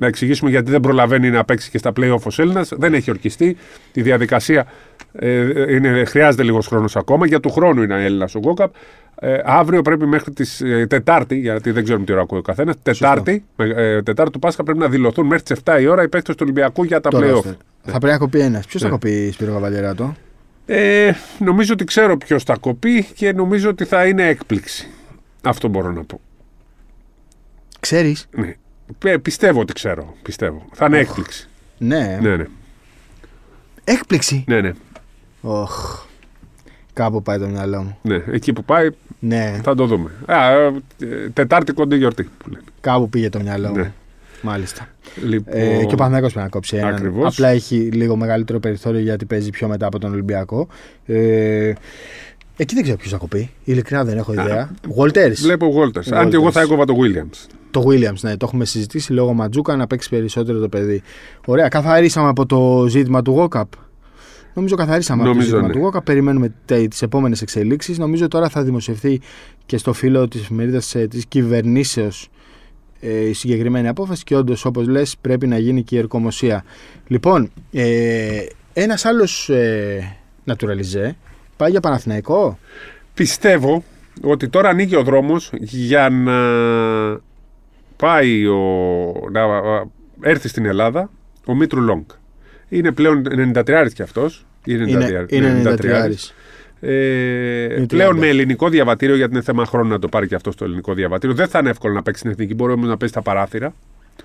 [0.00, 2.72] Να εξηγήσουμε γιατί δεν προλαβαίνει να παίξει και στα playoff ο Έλληνας.
[2.76, 3.56] Δεν έχει ορκιστεί.
[3.92, 4.66] Η διαδικασία
[5.12, 7.26] ε, είναι, χρειάζεται λίγος χρόνος ακόμα.
[7.26, 8.74] Για του χρόνου είναι Έλληνας ο Γκόκαπ.
[9.22, 12.74] Ε, αύριο πρέπει μέχρι τη ε, Τετάρτη, γιατί δεν ξέρουμε τι ώρα ακούει ο καθένας.
[12.82, 16.08] Τετάρτη, με- ε, Τετάρτη του Πάσχα πρέπει να δηλωθούν μέχρι τις 7 η ώρα οι
[16.08, 17.36] παίκτες του Ολυμπιακού για τα Το playoff.
[17.48, 17.54] roster.
[17.82, 18.66] Θα πρέπει να κοπεί ένας.
[18.66, 18.88] Ποιος Ναι.
[18.88, 20.14] θα κοπεί Σπύρο Καβαλιεράτο;
[20.66, 24.88] Ε, νομίζω ότι ξέρω ποιος θα κοπεί και νομίζω ότι θα είναι έκπληξη.
[25.42, 26.20] Αυτό μπορώ να πω.
[27.80, 28.54] Ξέρεις; Ναι.
[29.04, 30.14] Ε, πιστεύω ότι ξέρω.
[30.22, 30.66] Πιστεύω.
[30.72, 31.48] Θα είναι έκπληξη.
[31.78, 32.18] Ναι.
[32.22, 32.44] Ναι, ναι.
[33.84, 34.72] Έκπληξη; ναι, ναι.
[35.40, 36.04] Οχ.
[36.92, 37.98] Κάπου πάει το μυαλό μου.
[38.02, 38.22] ναι.
[38.30, 39.60] Εκεί που πάει Ναι.
[39.62, 40.10] θα το δούμε.
[40.26, 40.72] Α, ε,
[41.32, 42.64] τετάρτη κοντή γιορτή που λένε.
[42.80, 43.76] Κάπου πήγε το μυαλό μου.
[43.76, 43.92] Ναι.
[44.42, 44.88] Μάλιστα.
[45.24, 46.94] Λοιπόν, Ε, και ο Παναθηναϊκός πρέπει να κόψει έναν.
[46.94, 47.32] Ακριβώς.
[47.34, 50.68] Απλά έχει λίγο μεγαλύτερο περιθώριο γιατί παίζει πιο μετά από τον Ολυμπιακό.
[51.06, 51.72] Ε,
[52.56, 53.50] εκεί δεν ξέρω ποιος θα κοπεί.
[53.64, 54.70] Ειλικρινά δεν έχω ιδέα.
[54.96, 55.32] Walters.
[55.34, 56.12] Βλέπω Walters.
[56.12, 56.64] Αν και εγώ θα Walters.
[56.64, 57.46] έκοβα το Williams.
[57.70, 61.02] Το Williams, ναι, το έχουμε συζητήσει λόγω Ματζούκα να παίξει περισσότερο το παιδί.
[61.46, 63.62] Ωραία, καθαρίσαμε από το ζήτημα του Walkup.
[64.54, 65.80] Νομίζω καθαρίσαμε από το Νομίζω, ζήτημα ναι.
[65.80, 66.04] του Walkup.
[66.04, 67.98] Περιμένουμε τις επόμενες εξελίξεις.
[67.98, 69.20] Νομίζω τώρα θα δημοσιευθεί
[69.66, 72.28] και στο φύλλο της εφημερίδας της κυβερνήσεως
[73.00, 76.64] ε, η συγκεκριμένη απόφαση και όντως, όπως λες, πρέπει να γίνει και η ερκομοσία.
[77.06, 81.10] Λοιπόν, ε, ένας άλλος ε, naturalizé
[81.56, 82.58] πάει για Παναθηναϊκό;
[83.14, 83.84] Πιστεύω
[84.22, 86.32] ότι τώρα ανοίγει ο δρόμος για να
[88.00, 88.58] πάει ο,
[89.32, 89.40] να
[90.20, 91.10] έρθει στην Ελλάδα
[91.46, 92.10] ο Μήτρου Λόγκ.
[92.68, 93.22] Είναι πλέον
[93.54, 94.46] 93 κι αυτός.
[94.64, 95.32] Είναι 93.
[95.32, 96.12] Είναι, είναι 93.
[96.82, 97.88] Ε, 30.
[97.88, 100.94] πλέον με ελληνικό διαβατήριο, γιατί είναι θέμα χρόνου να το πάρει και αυτός στο ελληνικό
[100.94, 101.36] διαβατήριο.
[101.36, 102.54] Δεν θα είναι εύκολο να παίξει στην εθνική.
[102.54, 103.74] Μπορεί όμως να παίζει στα παράθυρα.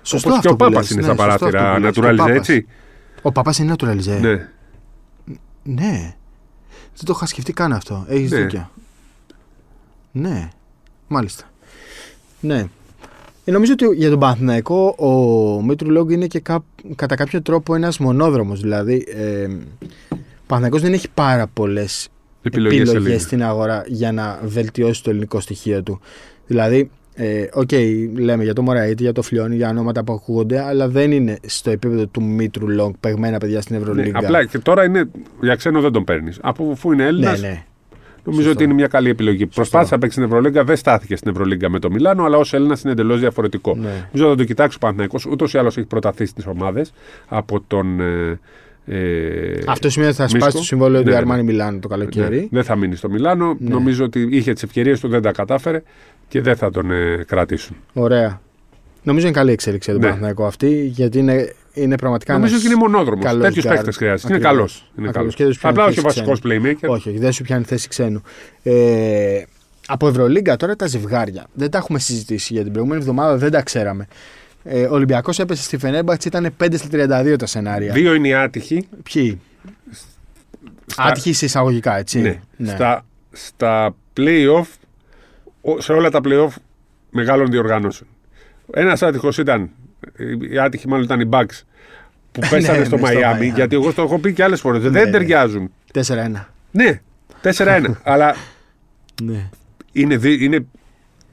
[0.02, 0.90] Σωστό Όπως και αυτό ο που Πάπας λες.
[0.90, 1.74] είναι Ναι, στα σωστό αυτό παράθυρα.
[1.74, 1.96] που λες.
[1.96, 2.36] Ο Naturalize, Πάπας.
[2.36, 2.66] έτσι.
[3.22, 4.18] Ο παπά είναι naturalizé.
[4.20, 4.48] Ναι.
[5.62, 6.14] Ναι.
[6.94, 8.04] Δεν το είχα σκεφτεί καν αυτό.
[8.08, 8.38] Έχεις Ναι.
[8.38, 8.70] δίκιο.
[10.12, 10.48] Ναι.
[11.08, 11.44] Μάλιστα.
[12.40, 12.64] Ναι.
[13.48, 17.74] Ε, νομίζω ότι για τον Παναθηναϊκό ο Μήτρου Λόγκ είναι και κά- κατά κάποιο τρόπο
[17.74, 18.60] ένας μονόδρομος.
[18.60, 19.44] Δηλαδή, ε,
[20.12, 22.08] ο Παναθηναϊκός δεν έχει πάρα πολλές
[22.42, 23.22] Επιλογές, επιλογές Ελλήνες.
[23.22, 26.00] στην αγορά για να βελτιώσει το ελληνικό στοιχείο του.
[26.46, 27.70] Δηλαδή, ε, οκ,
[28.18, 31.70] λέμε για το Μωραΐτη, για το Φλιώνη, για ονόματα που ακούγονται, αλλά δεν είναι στο
[31.70, 34.18] επίπεδο του Μήτρου-Λονγκ, παιγμένα παιδιά στην Ναι, Ευρωλίγκα.
[34.18, 36.38] απλά και τώρα είναι για ξένο δεν τον παίρνεις.
[36.42, 37.64] Αφού είναι Έλληνας, ναι, ναι.
[38.26, 38.50] Νομίζω Σωστό.
[38.50, 39.46] ότι είναι μια καλή επιλογή.
[39.46, 42.82] Προσπάθησε να παίξει στην Ευρωλίγκα, δεν στάθηκε στην Ευρωλίγκα με το Μιλάνο, αλλά ως Έλληνας
[42.82, 43.74] είναι εντελώς διαφορετικό.
[43.74, 43.88] Ναι.
[44.12, 45.26] Νομίζω θα το κοιτάξει ο Παναθηναϊκός.
[45.26, 46.92] Ούτως ή άλλως έχει προταθεί στις ομάδες
[47.28, 48.00] από τον.
[48.00, 48.38] Ε,
[48.88, 50.38] ε, Αυτό σημαίνει ότι θα Μίσκο.
[50.40, 51.18] σπάσει το συμβόλαιο του Ναι, ναι.
[51.18, 52.48] Αρμάνι Μιλάνο το ναι, καλοκαίρι.
[52.50, 53.56] δεν θα μείνει στο Μιλάνο.
[53.58, 53.68] Ναι.
[53.74, 55.82] Νομίζω ότι είχε τις ευκαιρίες του, δεν τα κατάφερε
[56.28, 57.76] και δεν θα τον ε, κρατήσουν.
[57.92, 58.40] Ωραία.
[59.02, 60.14] Νομίζω είναι καλή εξέλιξη για τον Ναι.
[60.14, 62.32] Παναθηναϊκό αυτή, γιατί είναι, είναι πραγματικά.
[62.32, 63.24] Νομίζω ένας ότι είναι μονόδρομος.
[63.24, 63.76] καλός Τέτοιου γκάρντ.
[63.76, 64.34] παίκτε χρειάζεται.
[64.34, 64.56] Είναι Ακριβώς.
[64.56, 64.92] καλός.
[64.98, 65.14] Είναι Ακριβώς.
[65.16, 65.34] καλός.
[65.34, 66.88] Και δεν σου πιάνει Απλά όχι ο θέση βασικός playmaker.
[66.90, 68.22] Όχι, όχι, δεν σου πιάνει θέση ξένου.
[68.62, 69.42] Ε,
[69.86, 71.46] από Ευρωλίγκα τώρα τα ζευγάρια.
[71.52, 74.06] Δεν τα έχουμε συζητήσει για την προηγούμενη εβδομάδα, δεν τα ξέραμε.
[74.64, 76.88] Ε, ο Ολυμπιακός έπεσε στη Φενέρμπαξ, ήταν 5 στα
[77.32, 77.92] 32 τα σενάρια.
[77.92, 78.88] Δύο είναι οι άτυχοι.
[79.12, 79.40] Ποιοι;
[80.86, 82.70] Στα- Άτυχοι σε εισαγωγικά, έτσι; Ναι.
[82.70, 84.66] Στα, στα play-off,
[85.60, 86.48] ο- σε όλα τα play-off
[87.10, 88.08] μεγάλων διοργανώσεων.
[88.72, 89.70] Ένας άτυχος ήταν,
[90.50, 91.60] οι άτυχοι μάλλον ήταν οι Bucks
[92.32, 93.54] που πέσανε Ναι, στο ναι, στο Miami, Miami.
[93.54, 94.82] γιατί εγώ το έχω πει και άλλες φορές.
[94.82, 95.10] Ναι, δεν ναι.
[95.10, 95.70] ταιριάζουν.
[95.94, 96.00] 4-1.
[96.70, 97.00] Ναι,
[97.42, 97.84] 4-1.
[98.02, 98.34] αλλά
[99.22, 99.48] Ναι.
[99.92, 100.66] είναι, δι- είναι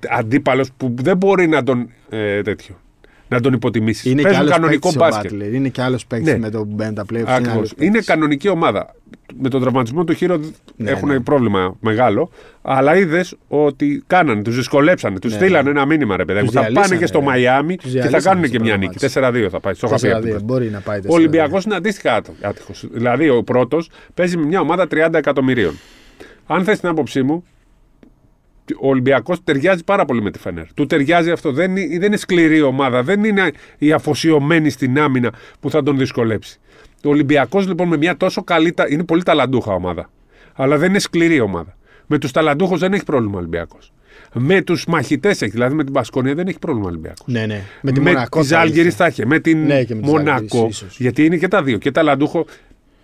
[0.10, 1.90] αντίπαλος που δεν μπορεί να τον.
[2.10, 2.76] Ε, τέτοιο.
[3.34, 4.06] Να τον υποτιμήσεις.
[4.06, 5.32] Είναι και Παίζουν άλλος κανονικό παίκτης ο μπάσκετ.
[5.34, 5.54] Butler.
[5.54, 6.39] Είναι και άλλος παίκτης Ναι.
[6.39, 7.24] με το που μπαίνουν τα playoffs.
[7.28, 7.52] Ακριβώς.
[7.56, 8.06] άλλος Είναι, παίκτης.
[8.08, 8.96] κανονική ομάδα.
[9.41, 10.39] Με τον τραυματισμό του Χείρο
[10.76, 11.19] Ναι, έχουν ναι.
[11.19, 12.30] πρόβλημα μεγάλο.
[12.62, 15.19] Αλλά είδες ότι κάνανε, τους δυσκολέψανε.
[15.19, 15.69] Τους Ναι, στείλανε ναι.
[15.69, 16.46] ένα μήνυμα, ρε παιδάκι.
[16.46, 17.26] Τους Θα πάνε διαλύσανε, και στο ρε.
[17.26, 18.98] Μαϊάμι Τους και θα διαλύσανε κάνουν στο και μια πρώτο νίκη.
[19.02, 19.46] μάτς.
[19.46, 19.74] 4-2 θα πάει.
[19.74, 20.34] Στο είχα πει 4-2.
[20.34, 20.43] αυτό.
[20.46, 21.10] Μπορεί να πάει 4-2.
[21.10, 22.88] Ο Ολυμπιακός είναι αντίστοιχα άτυχος.
[22.91, 25.74] Δηλαδή ο πρώτος παίζει με μια ομάδα 30 εκατομμυρίων.
[26.48, 27.43] Αν θες την άποψή μου,
[28.82, 30.73] ο Ολυμπιακός ταιριάζει πάρα πολύ με τη Φενέρ.
[30.73, 31.52] Του ταιριάζει αυτό.
[31.52, 33.04] Δεν είναι, δεν είναι σκληρή ομάδα.
[33.04, 36.60] Δεν είναι αφοσιωμένη στην άμυνα που θα τον δυσκολέψει.
[37.06, 38.71] Ο Ολυμπιακός λοιπόν με μια τόσο καλή.
[38.71, 40.10] τα- είναι πολύ ταλαντούχα ομάδα.
[40.54, 41.76] Αλλά δεν είναι σκληρή ομάδα.
[42.08, 43.91] Με τους ταλαντούχους δεν έχει πρόβλημα ο Ολυμπιακός.
[44.34, 45.52] Με τους μαχητές έχει.
[45.52, 47.26] Δηλαδή με την Μπασκόνια δεν έχει πρόβλημα ο Ολυμπιακός.
[47.28, 47.62] Ναι, ναι.
[47.82, 48.41] Με τη με Μονακό.
[48.41, 48.95] τη θα Ζαλγκίρις είχε.
[48.95, 49.26] θα είχε.
[49.26, 50.45] Με την Ναι, και με τη Μονακό.
[50.48, 50.99] Ζαλγκίρις, ίσως.
[50.99, 51.78] Γιατί είναι και τα δύο.
[51.78, 52.46] Και ταλαντούχοι.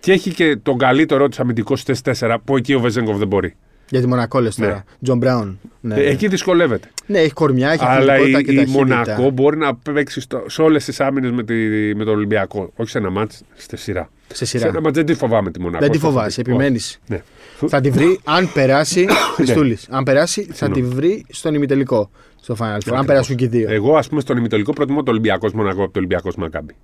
[0.00, 3.54] Και έχει και τον καλύτερό της αμυντικός στις 4 που εκεί ο Βεζένκοφ δεν μπορεί.
[3.90, 4.84] Για τη Μονακό λες τώρα.
[5.02, 5.58] Τζον Μπράουν.
[5.80, 6.88] Ναι, Ε, Εκεί δυσκολεύεται.
[7.06, 8.84] ναι, έχει κορμιά, έχει Αλλά η, αθλητικότητα και η ταχύτητα.
[9.14, 11.54] Μονακό μπορεί να παίξει στο, σε όλες τις άμυνες με, τη,
[11.94, 12.72] με τον Ολυμπιακό.
[12.76, 14.10] Όχι σε ένα μάτς, στη σειρά.
[14.28, 14.68] Σε Σε σειρά.
[14.68, 15.82] ένα μάτς δεν τη φοβάμαι τη Μονακό.
[15.82, 16.54] Δεν τη στο φοβάσαι, θετικό.
[16.56, 16.98] επιμένεις.
[17.06, 17.22] Ναι.
[17.68, 19.06] Θα τη βρει, αν περάσει.
[19.36, 19.86] Χριστούλης.
[19.90, 20.94] Αν περάσει, θα τη Συγγνώμη.
[20.94, 22.10] βρει στον ημιτελικό.
[22.40, 22.66] Στο Final Four.
[22.66, 23.06] Αν Ακριβώς.
[23.06, 23.70] περάσουν και οι δύο.
[23.70, 26.74] Εγώ, ας πούμε, στον ημιτελικό προτιμώ το Ολυμπιακός Μονακό από το Ολυμπιακός Μακάμπι.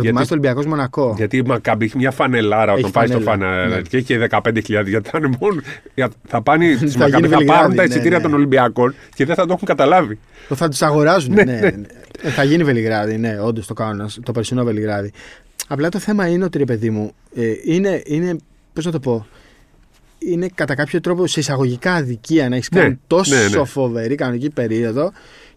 [0.00, 3.20] Προτιμά γιατί- το Ολυμπιακός Μονακό; Γιατί η Μακάμπι έχει μια φανελάρα όταν Έχει πάει στο
[3.20, 3.82] φανέλα, φανέλα ναι.
[3.82, 4.88] και έχει 15.000.
[4.88, 5.60] Γιατί θα είναι μόνο.
[5.94, 8.22] για- Θα, πάνε, στις Θα Μακάμπι, γίνει θα Βελιγράδι, πάρουν τα ναι, εισιτήρια ναι.
[8.22, 10.18] των Ολυμπιακών και δεν θα το έχουν καταλάβει.
[10.54, 11.34] Θα τους αγοράζουν.
[11.34, 11.58] ναι, ναι.
[12.22, 14.10] Ε, Θα γίνει Βελιγράδι, ναι, όντως το κάνουν.
[14.22, 15.12] Το περσινό Βελιγράδι.
[15.68, 18.36] Απλά το θέμα είναι ότι ρε παιδί μου, ε, είναι, είναι
[18.72, 19.26] πώς να το πω,
[20.18, 23.64] είναι κατά κάποιο τρόπο σε εισαγωγικά αδικία να έχεις Ναι, κάνει τόσο ναι, ναι.
[23.64, 25.12] φοβερή κανονική περίοδο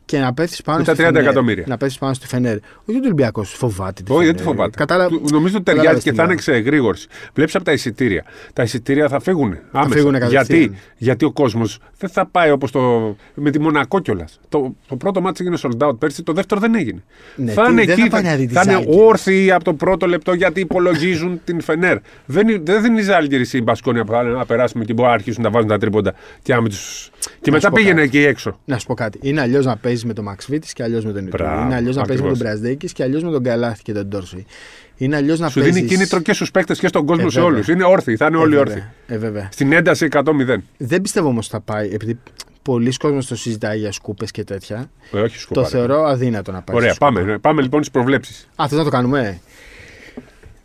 [0.10, 1.22] και να πέφτεις πάνω, Με τα στη 30 Φενέρ.
[1.24, 1.64] εκατομμύρια.
[1.68, 2.56] Να πέφτεις πάνω στη Φενέρ.
[2.56, 4.04] Όχι ότι ο Ολυμπιακός φοβάται.
[4.04, 4.56] τη Όχι, δεν τη Φενέρ.
[4.56, 4.78] φοβάται.
[4.78, 5.08] Κατάλα...
[5.08, 6.42] Του- Νομίζω ότι ταιριάζει κατάλαβες και τι θα είναι λέω.
[6.54, 7.08] εξεγρήγορση.
[7.34, 8.24] Βλέπεις από τα εισιτήρια.
[8.54, 9.58] Τα εισιτήρια θα φύγουν.
[9.72, 9.96] Άμεσα.
[9.96, 10.60] φύγουνε κατευθείαν.
[10.60, 13.16] γιατί, γιατί ο κόσμος δεν θα πάει όπως το.
[13.34, 14.40] με τη Μονακό κιόλας.
[14.50, 17.04] Το, το πρώτο μάτι έγινε sold out πέρσι, το δεύτερο δεν έγινε.
[17.36, 18.98] Ναι, θα τι, είναι δεν εκεί, θα πάει να δει τη θα είναι Ζάλγκιρις.
[19.02, 21.98] όρθιοι από το πρώτο λεπτό γιατί υπολογίζουν την Φενέρ.
[22.26, 25.08] Δεν, είναι- δεν είναι η Ζάλγκη η Μπασκόνια που θα λένε να περάσουμε και μπορεί
[25.08, 26.14] να αρχίσουν να βάζουν τα τρίποντα.
[26.42, 27.10] Και, άμα τους...
[27.42, 28.18] και μετά πω πήγαινε κάτι.
[28.18, 28.60] εκεί έξω.
[28.66, 29.20] Να σου πω κάτι.
[29.22, 31.44] Είναι αλλιώς να παίζεις με τον Μαξ Βίτη και αλλιώς με τον Ιτούδη.
[31.44, 32.60] Μπράβο, Είναι αλλιώς να παίζει με τον ακριβώς.
[32.60, 34.46] Μπραζδέκης και αλλιώς με τον Καλάθι και τον Ντόρσεϊ.
[34.98, 35.74] Είναι αλλιώς να Σου παίζει.
[35.74, 37.54] δίνει κίνητρο και στους παίκτες και στον κόσμο Ε, σε βέβαια.
[37.56, 37.68] όλους.
[37.68, 38.84] Είναι όρθιοι, θα είναι όλοι όρθιοι.
[39.08, 39.50] Ε, βέβαια.
[39.52, 40.64] Στην ένταση 100-0.
[40.78, 42.20] Δεν πιστεύω όμως θα πάει, επειδή
[42.62, 44.90] πολλοί κόσμοι το συζητάει για σκούπες και τέτοια.
[45.12, 45.66] Ε, όχι σκουπάρι.
[45.68, 46.76] Το θεωρώ αδύνατο να πάει.
[46.76, 47.12] Ωραία, σε σκούπα.
[47.20, 48.50] πάμε, πάμε λοιπόν στις προβλέψεις.
[48.62, 49.40] Α, θες να το κάνουμε;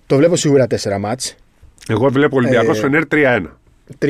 [0.07, 1.35] Το βλέπω σίγουρα 4 μάτς.
[1.89, 3.47] Εγώ βλέπω Ολυμπιακό Ε, Φενέρ 3-1.
[3.99, 4.07] 3-1.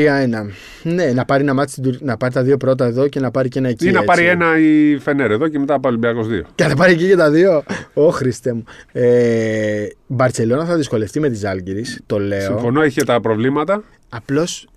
[0.83, 3.31] Ναι, να πάρει, ένα μάτς, στην Τουρ- να πάρει τα δύο πρώτα εδώ και να
[3.31, 3.85] πάρει και ένα εκεί.
[3.89, 4.07] Ή να έτσι.
[4.07, 6.41] πάρει ένα η Φενέρ εδώ και μετά πάει Ολυμπιακός 2.
[6.55, 7.63] Και να πάρει εκεί και τα δύο.
[7.95, 8.65] Ω Χριστέ μου.
[8.93, 11.85] Ε, Μπαρσελόνα θα δυσκολευτεί με τη Ζάλγκηρη.
[12.07, 12.41] Το λέω.
[12.41, 13.83] Συμφωνώ, είχε τα προβλήματα.
[14.09, 14.69] Απλώς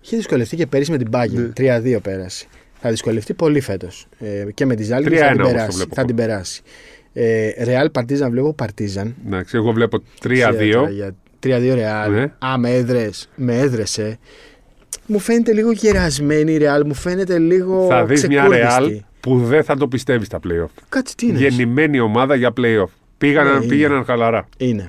[0.00, 1.36] είχε δυσκολευτεί και πέρυσι με την Μπάγκη.
[1.36, 1.48] Ναι.
[1.56, 2.46] 3-2 πέρασε.
[2.80, 4.06] Θα δυσκολευτεί πολύ φέτος.
[4.18, 5.76] Ε, και με τη Ζάλγκηρη 3-1 θα την όμως το περάσει.
[5.76, 6.06] βλέπω Θα εγώ.
[6.06, 6.62] την περάσει.
[7.12, 9.14] Ε, Ρεάλ Παρτίζαν βλέπω Παρτίζαν.
[9.26, 10.32] Εντάξει, εγώ βλέπω 3-2.
[11.42, 12.12] 3-2 Ρεάλ.
[12.12, 12.32] Ναι.
[12.46, 13.28] Α, με έδρες.
[13.34, 14.18] Με έδρεσε.
[15.06, 16.86] Μου φαίνεται λίγο γερασμένη η Ρεάλ.
[16.86, 17.86] Μου φαίνεται λίγο.
[17.86, 19.04] Θα δεις μια ξεκούρδιστη.
[19.04, 20.82] Real που δεν θα το πιστεύεις στα playoff.
[20.88, 21.38] Κάτσε τι είναι.
[21.38, 22.88] Γεννημένη ομάδα για playoff.
[23.18, 24.48] Πήγαιναν, Ναι, πήγαιναν χαλαρά.
[24.56, 24.86] Είναι.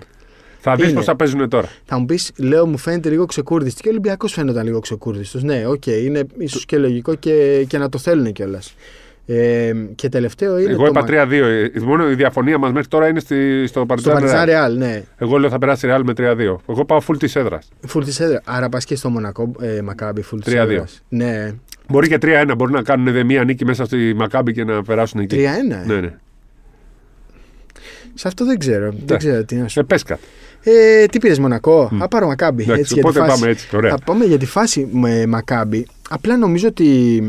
[0.60, 0.94] Θα δεις Είναι.
[0.94, 1.70] πώς θα παίζουν τώρα.
[1.86, 3.82] Θα μου πεις, λέω, μου φαίνεται λίγο ξεκούρδιστη.
[3.82, 5.44] Και ο Ολυμπιακός φαίνονταν λίγο ξεκούρδιστος.
[5.44, 8.76] Ναι, οκ, είναι ίσως και λογικό και, και να το θέλουν κιόλας.
[9.26, 10.72] Ε, και τελευταίο είναι.
[10.72, 11.32] Εγώ το είπα Μα- 3-2.
[11.32, 14.14] Ε, Μόνο η διαφωνία μας μέχρι τώρα είναι στη, στο Στο Παρτιζάν.
[14.14, 14.46] Παρτιζάν Ρεάλ.
[14.46, 15.04] Ρεάλ, ναι.
[15.18, 16.56] Εγώ λέω θα περάσει Ρεάλ με 3-2.
[16.70, 17.70] Εγώ πάω full της έδρας.
[17.88, 18.42] Φουλ της έδρας.
[18.46, 20.56] Άρα πας και στο Μονακό ε, Μακάμπι, φουλ της 3-2.
[20.58, 21.02] έδρας.
[21.10, 21.52] Ναι.
[21.88, 22.54] Μπορεί και 3-1.
[22.58, 25.36] Μπορεί να κάνουν δε μία νίκη μέσα στη Μακάμπι και να περάσουν εκεί.
[25.36, 25.86] 3-1.
[25.88, 26.14] Ναι, ναι.
[28.14, 28.90] Σε αυτό δεν ξέρω.
[28.92, 29.28] Δεν Εντάξει.
[29.28, 30.22] ξέρω τι να σου Ε, πες κάτι.
[30.64, 32.64] Ε, τι πήρες Μονακό; Α, πάρω Μακάμπι.
[32.64, 33.40] Εντάξει, έτσι, για τη οπότε φάση.
[33.40, 33.68] πάμε έτσι.
[33.76, 33.90] Ωραία.
[33.90, 35.86] Θα πάμε για τη φάση με Μακάμπι.
[36.10, 37.22] Απλά νομίζω ότι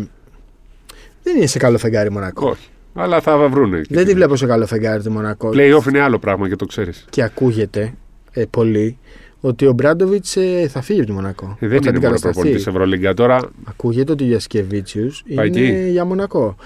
[1.24, 2.48] δεν είναι σε καλό φεγγάρι Μονακό.
[2.48, 2.68] Όχι.
[2.94, 3.82] Αλλά θα βρούνε.
[3.88, 5.50] Δεν τη βλέπω σε καλό φεγγάρι τη Μονακό.
[5.54, 7.04] Playoff είναι άλλο πράγμα και το ξέρεις.
[7.10, 7.94] Και ακούγεται
[8.32, 8.98] ε, πολύ
[9.40, 10.36] ότι ο Μπράντοβιτς
[10.68, 11.56] θα φύγει από τη Μονακό.
[11.60, 12.32] Ε, δεν Ότι θα είναι την μόνο κατασταθεί.
[12.34, 13.50] προπονητής Ευρωλίγκα τώρα.
[13.64, 15.90] Ακούγεται ότι ο Γιασκεβίτσιου Πάει είναι εκεί.
[15.90, 16.56] για Μονακό.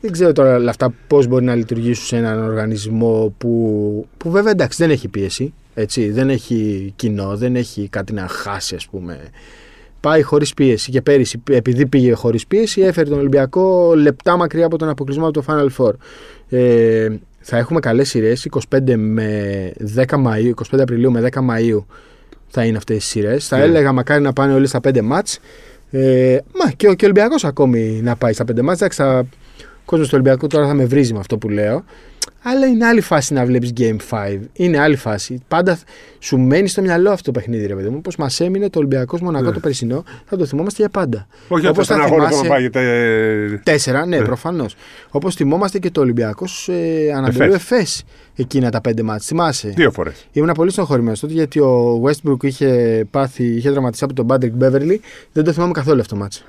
[0.00, 4.50] Δεν ξέρω τώρα όλα αυτά πώς μπορεί να λειτουργήσουν σε έναν οργανισμό που, που βέβαια
[4.50, 5.52] εντάξει δεν έχει πίεση.
[5.74, 9.20] Έτσι, δεν έχει κοινό, δεν έχει κάτι να χάσει, ας πούμε.
[10.04, 10.90] Πάει χωρίς πίεση.
[10.90, 15.32] Και πέρυσι, επειδή πήγε χωρίς πίεση, έφερε τον Ολυμπιακό λεπτά μακριά από τον αποκλεισμό από
[15.32, 15.92] το Final Four.
[16.48, 17.08] Ε,
[17.40, 21.84] θα έχουμε καλές σειρές 25 με 10 Μαΐου, 25 Απριλίου με 10 Μαΐου
[22.48, 23.46] θα είναι αυτές οι σειρές.
[23.48, 23.62] Θα Ναι.
[23.62, 25.38] έλεγα μακάρι να πάνε όλοι στα 5 μάτς.
[25.90, 28.80] Ε, μα και ο, και ο Ολυμπιακός ακόμη να πάει στα 5 μάτς.
[28.80, 29.24] Εντάξει, θα, ο
[29.84, 31.84] κόσμος του Ολυμπιακού τώρα θα με βρίζει με αυτό που λέω.
[32.46, 34.38] Αλλά είναι άλλη φάση να βλέπεις Game 5.
[34.52, 35.42] Είναι άλλη φάση.
[35.48, 35.78] Πάντα
[36.18, 37.94] σου μένει στο μυαλό αυτό το παιχνίδι, ρε παιδί μου.
[37.98, 39.52] Όπως μας έμεινε το Ολυμπιακός Μονακό Ναι.
[39.52, 41.26] το περσινό, θα το θυμόμαστε για πάντα.
[41.48, 43.60] Όχι Όπως ότι θα θα αγώνα θυμάσαι- να πάγεται.
[43.62, 44.24] Τέσσερα, ναι, Ναι.
[44.24, 44.74] προφανώς.
[45.10, 47.62] Όπως θυμόμαστε και το Ολυμπιακός ε, Ανατολού Εφές.
[47.72, 48.04] Εφές
[48.36, 49.24] εκείνα τα πέντε μάτια.
[49.26, 50.26] Θυμάσαι; Δύο φορές.
[50.32, 54.96] Ήμουν πολύ στενοχωρημένο τότε γιατί ο Westbrook είχε πάθει, είχε τραυματιστεί από τον Patrick Beverly.
[55.32, 56.42] Δεν το θυμάμαι καθόλου αυτό το μάτσο.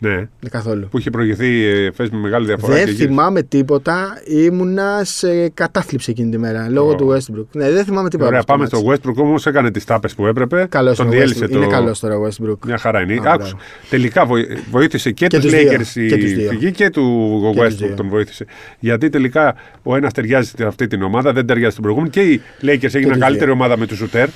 [0.00, 0.28] Ναι.
[0.50, 0.88] Καθόλου.
[0.90, 2.72] Που είχε προηγηθεί ε, φες με μεγάλη διαφορά.
[2.74, 3.08] Δεν και γύρισε.
[3.08, 4.20] θυμάμαι τίποτα.
[4.26, 6.94] Ήμουνα σε κατάθλιψη εκείνη τη μέρα λόγω Ω.
[6.94, 7.46] του Westbrook.
[7.52, 8.28] Ναι, δεν θυμάμαι τίποτα.
[8.28, 9.46] Ωραία, από αυτό πάμε το στο Westbrook όμως.
[9.46, 10.66] Έκανε τις τάπες που έπρεπε.
[10.70, 11.50] Καλός Τον είναι ο διέλυσε Westbrook.
[11.50, 11.56] το.
[11.58, 12.56] Είναι καλός τώρα ο Westbrook.
[12.66, 13.12] Μια χαρά είναι.
[13.14, 13.34] Α, Άκουσα.
[13.36, 13.56] μπράβο.
[13.90, 15.70] Τελικά βοη- βοήθησε και, Και τους τους δύο.
[15.72, 16.48] Lakers Και τους η δύο.
[16.48, 17.94] φυγή και του Και τους Westbrook δύο.
[17.96, 18.44] τον βοήθησε.
[18.78, 22.10] Γιατί τελικά ο ένας ταιριάζει σε αυτή την ομάδα, δεν ταιριάζει στην προηγούμενη.
[22.12, 23.22] Και οι Lakers τους έγιναν δύο.
[23.24, 24.28] καλύτερη ομάδα με τους Σουτέρ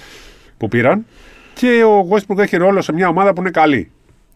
[0.56, 1.04] που πήραν.
[1.54, 3.90] Και ο Westbrook έχει ρόλο σε μια ομάδα που είναι καλή.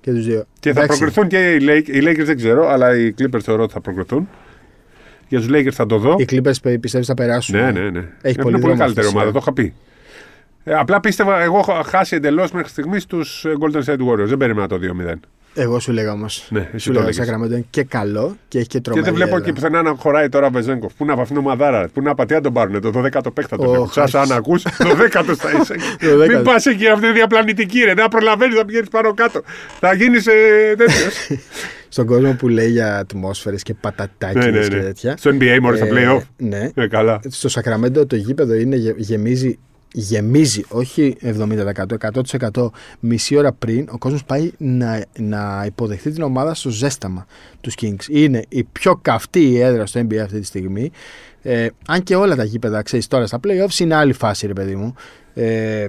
[0.07, 0.45] Και τους δύο.
[0.61, 0.99] Και θα Εντάξει.
[0.99, 4.29] προκριθούν και οι Lakers, οι Lakers δεν ξέρω, αλλά οι Clippers θεωρώ ότι θα προκριθούν.
[5.29, 6.17] Για τους Lakers θα το δω.
[6.19, 7.59] Οι Clippers πιστεύεις θα περάσουν.
[7.59, 7.99] Ναι, ναι, ναι.
[7.99, 9.39] Έχει είναι πολύ πολύ, δρόμο καλύτερη αυτή η ομάδα, το σειρά.
[9.39, 9.75] είχα πει.
[10.65, 14.27] Ε, απλά πίστευα, εγώ έχω χάσει εντελώς μέχρι στιγμής τους Golden State Warriors.
[14.27, 15.15] Δεν περίμενα το 2-0.
[15.59, 16.47] Εγώ σου λέγα όμως.
[16.51, 17.17] Ναι, εσύ σου το λέγα έλεγες.
[17.27, 19.05] Σακραμέντο είναι και καλό και έχει και Και τρομερή.
[19.07, 19.45] δεν βλέπω έδρα.
[19.49, 20.93] εκεί πουθενά να χωράει τώρα Βεζέγκοφ.
[20.95, 22.81] Πού να βαφεί ομαδάρα, πού να πατεί να τον πάρουν.
[22.81, 23.87] Το 12ο παίχτα τον Ω, έχω.
[23.93, 24.31] Σαν χάρης.
[24.31, 25.75] αν ακού, το 10ο θα είσαι.
[26.01, 26.43] Το Μην 10ο.
[26.45, 27.95] πας εκεί, αυτή είναι διαπλανητική ρε.
[27.95, 29.41] Να προλαβαίνεις να πηγαίνεις πάνω κάτω.
[29.81, 30.25] Θα γίνεις
[30.77, 31.15] τέτοιος.
[31.89, 34.83] Στον κόσμο που λέει για ατμόσφαιρες και πατατάκια ναι, ναι, και ναι.
[34.83, 35.17] τέτοια.
[35.17, 36.23] Στο NBA μόλις στα Ε, playoff.
[36.37, 36.71] Ναι.
[36.75, 37.21] Ε, καλά.
[37.29, 39.59] Στο Σακραμέντο το γήπεδο είναι, γε- γεμίζει,
[39.93, 41.85] γεμίζει, όχι 70%,
[42.53, 42.71] 100%
[43.01, 47.27] μισή ώρα πριν ο κόσμος πάει να, να υποδεχθεί την ομάδα στο ζέσταμα
[47.61, 48.09] τους Kings.
[48.09, 50.91] Είναι η πιο καυτή η έδρα στο NBA αυτή τη στιγμή.
[51.43, 54.77] Ε, αν και όλα τα γήπεδα, ξέρεις τώρα στα playoffs είναι άλλη φάση ρε παιδί
[54.77, 54.95] μου.
[55.35, 55.87] Ε,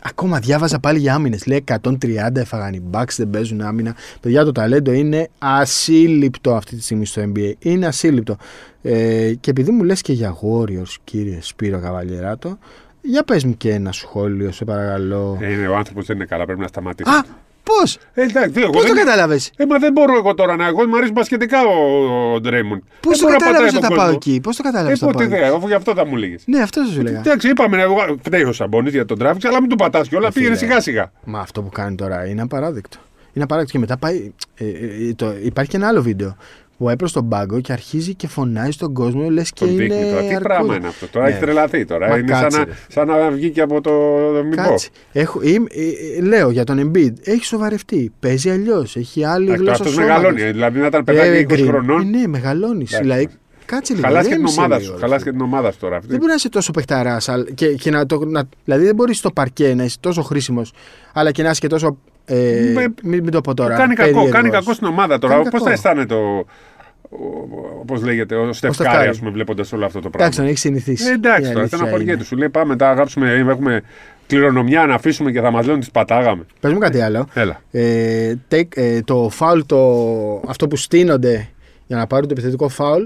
[0.00, 1.46] Ακόμα διάβαζα πάλι για άμυνες.
[1.46, 1.90] Λέει 130
[2.34, 3.94] έφαγαν οι Bucks, δεν παίζουν άμυνα.
[4.20, 7.52] Παιδιά, το ταλέντο είναι ασύλληπτο αυτή τη στιγμή στο NBA.
[7.58, 8.36] Είναι ασύλληπτο.
[8.82, 12.58] Ε, και επειδή μου λες και για Warriors, κύριε Σπύρο Καβαλιεράτο,
[13.00, 15.38] για πες μου και ένα σχόλιο, σε παρακαλώ.
[15.40, 17.10] Ε, ο άνθρωπος δεν είναι καλά, πρέπει να σταματήσει.
[17.10, 17.24] Α,
[17.62, 17.98] πώς!
[18.14, 20.66] Ε, εντάξει, εγώ Πώς δεν- το κατάλαβες; Ε, μα δεν μπορώ εγώ τώρα να.
[20.66, 22.80] Εγώ μου αρέσει μπασχετικά ο, ο Ντρέιμοντ.
[23.00, 25.34] Πώς το κατάλαβες ότι θα πάω εκεί; Πώς το κατάλαβες Ε, ότι θα πότε πάω
[25.36, 26.36] εκεί; ιδέα, αφού γι' αυτό θα μου λέγε.
[26.44, 27.18] Ναι, αυτό σου λέγα.
[27.18, 30.56] Εντάξει, είπαμε, εγώ φταίει ο Σαμπόνις για τον traffic, αλλά μην του πατάς κιόλας, πήγαινε
[30.56, 30.66] φίλε.
[30.68, 31.12] σιγά σιγά.
[31.24, 32.98] Μα αυτό που κάνει τώρα είναι απαράδεκτο.
[33.32, 33.72] Είναι απαράδεκτο.
[33.72, 34.32] Και μετά πάει.
[34.54, 34.64] ε,
[35.08, 36.36] ε, το, υπάρχει και ένα άλλο βίντεο
[36.78, 39.82] που πάει προς τον πάγκο και αρχίζει και φωνάζει στον κόσμο λες και Τον είναι.
[39.82, 40.20] δείχνει τώρα.
[40.20, 40.40] Τι αρκούδα.
[40.40, 41.30] πράγμα είναι αυτό; Τώρα Ναι.
[41.32, 42.08] έχει τρελαθεί τώρα.
[42.08, 42.70] Μα είναι σαν κάτσε, να, ρε.
[42.88, 43.90] σαν να βγήκε από το.
[44.46, 44.62] Μην πω.
[44.62, 44.88] Κάτσε.
[45.12, 47.12] Έχω, είμαι- ε, ε, λέω για τον Embiid.
[47.22, 48.12] Έχει σοβαρευτεί.
[48.20, 48.96] Παίζει αλλιώς.
[48.96, 49.72] Έχει άλλη γλώσσα.
[49.72, 50.16] Αυτός σώματος.
[50.16, 50.50] μεγαλώνει.
[50.52, 51.66] Δηλαδή να ήταν παιδάκι Ε, 20 green.
[51.66, 52.00] χρονών.
[52.00, 52.92] Ε, ναι, μεγαλώνεις.
[52.92, 53.02] Εντάξει.
[53.02, 53.28] Δηλαδή,
[53.66, 54.06] κάτσε λίγο.
[54.06, 54.94] Χαλάσει και την ηρέμησε ομάδα λίγο, σου.
[54.94, 55.42] ρε Χαλάσει και φίλε.
[55.42, 55.96] την ομάδα σου τώρα.
[55.96, 56.08] αυτή.
[56.08, 57.28] Δεν μπορεί να είσαι τόσο παιχταράς.
[57.54, 60.72] Και, και να το, να, δηλαδή δεν μπορείς στο παρκέ να είσαι τόσο χρήσιμος,
[61.12, 61.98] αλλά και να είσαι και τόσο.
[62.30, 63.74] Ε, Με- μην, μην το πω τώρα.
[63.76, 64.32] Κάνει κακό, περίεργος.
[64.34, 65.32] κάνει κακό στην ομάδα τώρα.
[65.34, 65.70] Κάνει Πώς θα κακό.
[65.70, 66.44] αισθάνεται ο.
[67.86, 69.08] Πώ λέγεται, ο Στεφκάρη, Στεφκάρη.
[69.08, 70.20] ας πούμε, βλέποντας όλο αυτό το πράγμα.
[70.20, 71.08] Εντάξει, τον έχεις συνηθίσει.
[71.08, 72.12] Ε, εντάξει, Η τώρα αλήθεια στεναχωριέται.
[72.12, 72.22] είναι.
[72.24, 73.82] Σου λέει πάμε, τα γράψουμε, έχουμε
[74.26, 76.46] κληρονομιά να αφήσουμε και θα μας λένε τι πατάγαμε.
[76.60, 77.28] Πες μου κάτι άλλο.
[77.34, 77.60] Έλα.
[77.70, 79.78] Ε, take- ε, το φάουλ, το,
[80.48, 81.48] αυτό που στείνονται
[81.88, 83.02] για να πάρουν το επιθετικό φάουλ,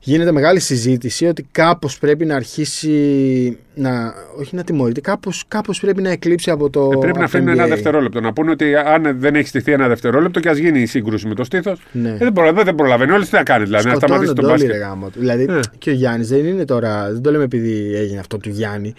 [0.00, 6.02] γίνεται μεγάλη συζήτηση ότι κάπως πρέπει να αρχίσει να, όχι να τιμωρείται, κάπως, κάπως πρέπει
[6.02, 7.68] να εκλείψει από το Ε, πρέπει από να το αφήνουν ένα NBA.
[7.68, 8.20] δευτερόλεπτο.
[8.20, 11.34] Να πούνε ότι αν δεν έχει στηθεί ένα δευτερόλεπτο και ας γίνει η σύγκρουση με
[11.34, 11.80] το στήθος.
[11.92, 12.08] Ναι.
[12.10, 13.12] Ε, δεν, προλαβαίνει, δεν προλαβαίνει.
[13.12, 14.88] Όλοι τι θα κάνεις, δηλαδή, να σταματήσεις Σκοτώνονται τον όλοι ρε μπάσκετ.
[14.88, 15.18] γάμο του.
[15.18, 15.60] Δηλαδή Ε.
[15.78, 18.94] και ο Γιάννης δεν είναι τώρα, δεν το λέμε επειδή έγινε αυτό του Γιάννη.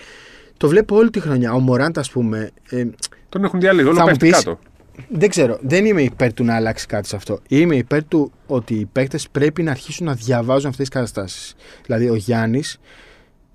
[0.58, 1.54] Το βλέπω όλη τη χρονιά.
[1.54, 2.84] Ο Μωράντ, ας πούμε, ε,
[3.30, 3.86] Τον έχουν διαλύσει.
[3.88, 4.60] Όλο Θα μου πέφτει πεις- κάτω.
[5.08, 5.58] Δεν ξέρω.
[5.62, 7.40] Δεν είμαι υπέρ του να αλλάξει κάτι σε αυτό.
[7.48, 11.56] Είμαι υπέρ του ότι οι παίκτες πρέπει να αρχίσουν να διαβάζουν αυτές τις καταστάσεις.
[11.86, 12.80] Δηλαδή, ο Γιάννης,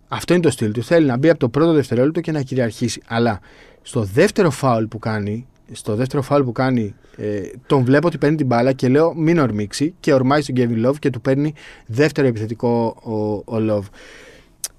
[0.09, 0.83] αυτό είναι το στυλ του.
[0.83, 3.00] Θέλει να μπει από το πρώτο δευτερόλεπτο και να κυριαρχήσει.
[3.07, 3.40] Αλλά
[3.83, 8.37] στο δεύτερο φάουλ που κάνει, στο δεύτερο φάουλ που κάνει, ε, τον βλέπω ότι παίρνει
[8.37, 11.54] την μπάλα και λέω μην ορμήξει και ορμάει στον Kevin Love και του παίρνει
[11.87, 13.88] δεύτερο επιθετικό ο, ο Love.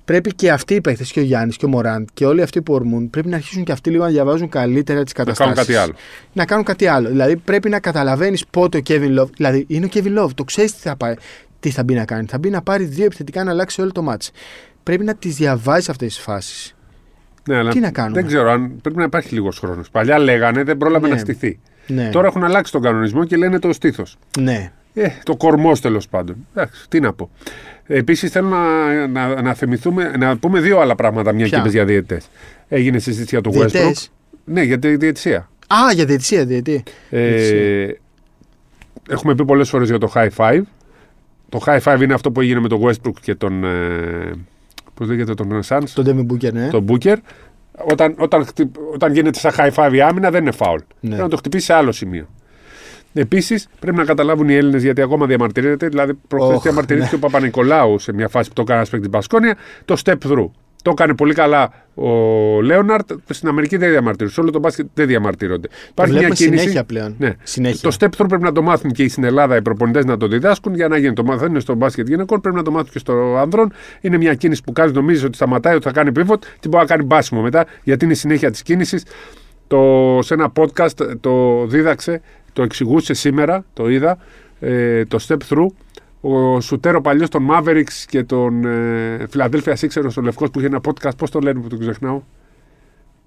[0.05, 2.73] Πρέπει και αυτοί οι παίκτες, και ο Γιάννης και ο Μωράντ και όλοι αυτοί που
[2.73, 5.53] ορμούν, πρέπει να αρχίσουν και αυτοί λίγο να διαβάζουν καλύτερα τις Να καταστάσεις.
[5.55, 5.93] κάνουν κάτι άλλο.
[6.33, 7.09] Να κάνουν κάτι άλλο.
[7.09, 9.29] Δηλαδή πρέπει να καταλαβαίνεις πότε ο Kevin Love.
[9.35, 11.13] Δηλαδή είναι ο Kevin Love, το ξέρεις τι θα, πάει,
[11.59, 12.27] τι θα μπει να κάνει.
[12.29, 14.31] Θα μπει να πάρει δύο επιθετικά να αλλάξει όλο το μάτς.
[14.83, 16.75] Πρέπει να τις διαβάζει αυτές τις φάσεις.
[17.47, 19.89] Ναι, αλλά Τι να κάνουμε; Δεν ξέρω αν πρέπει να υπάρχει λίγος χρόνος.
[19.89, 21.13] Παλιά λέγανε δεν πρόλαβε Ναι.
[21.13, 21.59] να στηθεί.
[21.87, 22.09] Ναι.
[22.11, 24.17] Τώρα έχουν αλλάξει τον κανονισμό και λένε το στήθος.
[24.39, 24.71] ναι.
[24.97, 26.35] Ε, το κορμό τέλος πάντων.
[26.53, 27.29] Εντάξει, τι να πω.
[27.87, 31.73] Επίσης θέλω να, να, να θυμηθούμε, να πούμε δύο άλλα πράγματα, μια Ποια; και είπες
[31.73, 32.29] για διαιτητές.
[32.67, 33.67] Έγινε συζήτηση για το Westbrook.
[33.69, 34.11] Διαιτές.
[34.45, 35.49] Ναι, για τη διαιτησία.
[35.67, 36.83] Α, για διαιτησία, διαιτή.
[37.09, 37.87] Ε,
[39.09, 40.61] έχουμε πει πολλές φορές για το high five.
[41.49, 43.63] Το high five είναι αυτό που έγινε με τον Westbrook και τον.
[43.63, 44.31] Ε,
[44.93, 46.67] Πώς λέγεται τον Suns, Τον Devin Booker, ναι.
[46.69, 47.15] τον Booker.
[47.91, 50.77] Όταν, όταν, χτυ- όταν γίνεται σαν high five η άμυνα δεν είναι foul.
[51.01, 52.27] Πρέπει να το χτυπήσει σε άλλο σημείο.
[53.17, 55.87] Επίσης, πρέπει να καταλάβουν οι Έλληνες γιατί ακόμα διαμαρτυρείται.
[55.87, 59.55] Δηλαδή, προχθές Οχ, διαμαρτυρήθηκε ο Παπα-Νικολάου σε μια φάση που το έκανε ένα παίκτη Μπασκόνια.
[59.85, 60.49] Το step through.
[60.83, 62.09] Το έκανε πολύ καλά ο
[62.61, 63.11] Λέοναρτ.
[63.29, 64.33] Στην Αμερική δεν διαμαρτύρονται.
[64.33, 65.67] Σε όλο το μπάσκετ δεν διαμαρτύρονται.
[65.67, 66.61] Το Υπάρχει μια βλέπουμε κίνηση.
[66.61, 67.15] συνέχεια πλέον.
[67.19, 67.33] Ναι.
[67.43, 67.89] Συνέχεια.
[67.89, 70.75] Το step through πρέπει να το μάθουν και στην Ελλάδα οι προπονητές να το διδάσκουν
[70.75, 71.13] για να γίνει.
[71.13, 73.73] Το μαθαίνουν στο μπάσκετ γυναικών, πρέπει να το μάθουν και στο ανδρών.
[74.01, 76.85] Είναι μια κίνηση που κάνει, νομίζει ότι σταματάει, ότι θα κάνει pivot και μπορεί να
[76.85, 79.03] κάνει μπάσιμο μετά, γιατί είναι η συνέχεια της κίνησης.
[79.67, 82.21] Το, σε ένα podcast το δίδαξε,
[82.55, 84.17] το εξηγούσε σήμερα, το είδα,
[84.59, 85.67] ε, το step through.
[86.21, 90.79] Ο Σουτέρο παλιός των Mavericks και τον ε, Philadelphia Sixers, ο Λευκός που είχε ένα
[90.87, 92.21] podcast, πώς το λένε που το ξεχνάω.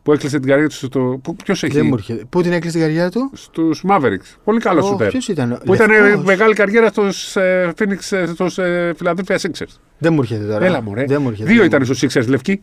[0.03, 1.21] Που έκλεισε την καριέρα του στο.
[1.45, 1.75] Ποιος έχει.
[1.75, 2.25] Δεν μου έρχεται.
[2.29, 4.37] Πού την έκλεισε την καριέρα του, Στους Mavericks.
[4.45, 5.11] Πολύ καλός σουτέρ.
[5.11, 5.61] Ποιος ήταν.
[5.65, 6.25] Που ήταν ε, Λευκός.
[6.25, 9.75] μεγάλη καριέρα στους, ε, Phoenix, ε, στους ε, Philadelphia Sixers.
[9.99, 10.65] Δεν μου έρχεται τώρα.
[10.65, 11.05] Έλα μωρέ.
[11.05, 11.49] Δεν μου έρχεται.
[11.49, 12.61] Δύο Δεν ήταν μου- στους Sixers λευκοί.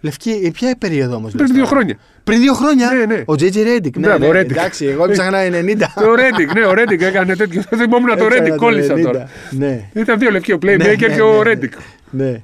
[0.00, 1.32] Λευκή, ε, ποια περίοδο όμως.
[1.32, 1.96] Πριν δύο χρόνια.
[2.24, 3.20] Πριν δύο χρόνια; Ναι, ναι.
[3.26, 3.96] Ο JJ Redick.
[3.96, 4.50] Ναι, Μπράβο, ναι, ο Redick.
[4.50, 5.76] Εντάξει, εγώ έψαχνα 90.
[5.94, 7.62] το Redick, ναι, ο Redick έκανε τέτοιο.
[7.70, 9.02] Δεν θυμόμουν το Έψαχνα Redick, το κόλλησα 90.
[9.02, 9.28] τώρα.
[9.50, 9.88] Ναι.
[9.94, 11.72] Ήταν δύο λευκοί, ο Playmaker Ναι, ναι, και ο ναι, Redick.
[12.10, 12.40] ναι.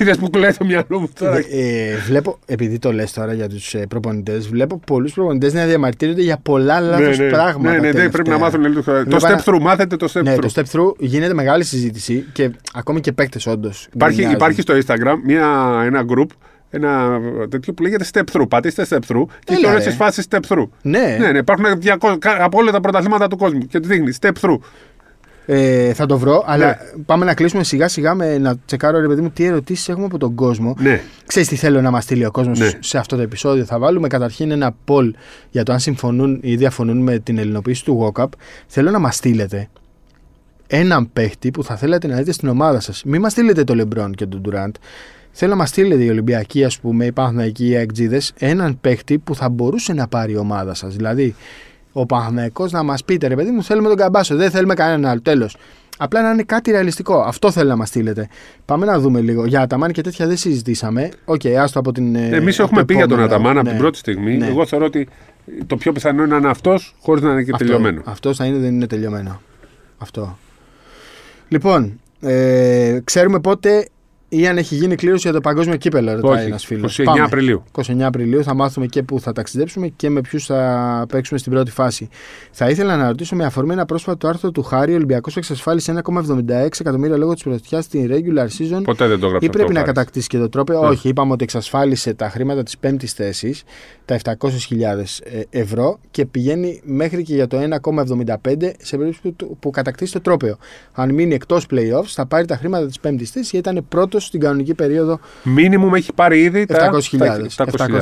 [0.00, 1.36] Είδε που κολλάει το μυαλό μου τώρα.
[1.36, 6.22] Ε, βλέπω, επειδή το λες τώρα για τους ε, προπονητές, βλέπω πολλούς προπονητές να διαμαρτύρονται
[6.22, 7.30] για πολλά λάθος ναι, ναι.
[7.30, 7.70] πράγματα.
[7.74, 8.82] Ναι, ναι, δεν πρέπει να μάθουν λίγο.
[8.82, 10.38] Το Βλέπω step ένα- through, μάθετε το step Ναι, through.
[10.40, 13.88] το step through γίνεται μεγάλη συζήτηση και ακόμη και παίκτες όντως.
[13.94, 14.40] Υπάρχει, γκρινιάζουν.
[14.40, 15.46] υπάρχει στο Instagram μια,
[15.84, 16.26] ένα group,
[16.70, 18.48] ένα τέτοιο που λέγεται step through.
[18.48, 19.90] Πατήστε step through και έχει Έλα, όλε ρε.
[19.90, 20.68] τι φάσεις step through.
[20.82, 21.64] Ναι, Ναι, ναι, υπάρχουν
[22.00, 24.58] 200, από όλα τα πρωταθλήματα του κόσμου και του δείχνει step through.
[25.46, 26.76] Ε, θα το βρω, αλλά Ναι.
[27.06, 30.18] πάμε να κλείσουμε σιγά σιγά με να τσεκάρω ρε παιδί μου τι ερωτήσεις έχουμε από
[30.18, 30.74] τον κόσμο.
[30.78, 31.00] Ναι.
[31.26, 32.70] Ξέρεις τι θέλω να μας στείλει ο κόσμος Ναι.
[32.80, 33.64] σε αυτό το επεισόδιο.
[33.64, 35.10] Θα βάλουμε καταρχήν ένα poll
[35.50, 38.26] για το αν συμφωνούν ή διαφωνούν με την ελληνοποίηση του WOCAP.
[38.66, 39.68] Θέλω να μας στείλετε
[40.66, 43.04] έναν παίχτη που θα θέλατε να δείτε στην ομάδα σας.
[43.04, 44.70] Μην μας στείλετε το LeBron και τον Durant.
[45.32, 49.34] Θέλω να μας στείλετε οι Ολυμπιακοί, ας πούμε, υπάρχουν εκεί οι ΑΕΚτζήδες, έναν παίχτη που
[49.34, 50.96] θα μπορούσε να πάρει η ομάδα σας.
[50.96, 51.34] Δηλαδή,
[51.92, 55.20] οι Παναθηναϊκοί να μας πείτε, ρε παιδί μου, θέλουμε τον Καμπάτσο, δεν θέλουμε κανέναν άλλο.
[55.20, 55.56] Τέλος.
[56.02, 57.20] Απλά να είναι κάτι ρεαλιστικό.
[57.20, 58.28] Αυτό θέλω να μας στείλετε.
[58.64, 59.46] Πάμε να δούμε λίγο.
[59.46, 61.10] Για Αταμάν και τέτοια δεν συζητήσαμε.
[61.24, 62.14] Οκ, οκέι, άστο από την.
[62.14, 64.36] Εμείς έχουμε πει για τον Αταμάν από την πρώτη στιγμή.
[64.36, 64.46] Ναι.
[64.46, 65.08] Εγώ θεωρώ ότι
[65.66, 68.02] το πιο πιθανό είναι να είναι αυτός, χωρίς να είναι και αυτό, τελειωμένο.
[68.04, 69.40] Αυτός θα είναι, δεν είναι τελειωμένο.
[69.98, 70.38] Αυτό.
[71.48, 73.88] Λοιπόν, ε, ξέρουμε πότε
[74.32, 76.98] ή αν έχει γίνει κλήρωση για το παγκόσμιο κύπελο, ρωτάει ένας φίλος.
[76.98, 77.62] 29 Απριλίου.
[77.72, 81.70] 29 Απριλίου θα μάθουμε και πού θα ταξιδέψουμε και με ποιους θα παίξουμε στην πρώτη
[81.70, 82.08] φάση.
[82.50, 86.80] Θα ήθελα να ρωτήσω με αφορμή ένα πρόσφατο άρθρο του Χάρη: Ο Ολυμπιακός εξασφάλισε 1,76
[86.80, 88.82] εκατομμύρια λόγω της πρωτιά στην regular season.
[88.84, 89.46] Ποτέ δεν το γράψει.
[89.46, 90.72] Ή πρέπει να κατακτήσει και το τρόπο.
[90.72, 90.78] Ναι.
[90.78, 93.62] Όχι, είπαμε ότι εξασφάλισε τα χρήματα της πέμπτης θέσης,
[94.04, 94.34] τα 700.000
[95.22, 100.56] ε, ευρώ και πηγαίνει μέχρι και για το 1,75 σε περίπτωση που κατακτήσει το τρόπαιο.
[100.92, 104.40] Αν μείνει εκτός playoffs, θα πάρει τα χρήματα της πέμπτης θέσης γιατί ήταν πρώτος στην
[104.40, 105.20] κανονική περίοδο.
[105.42, 107.46] Μίνιμουμ έχει πάρει ήδη 700.000.
[107.56, 107.96] 700.000.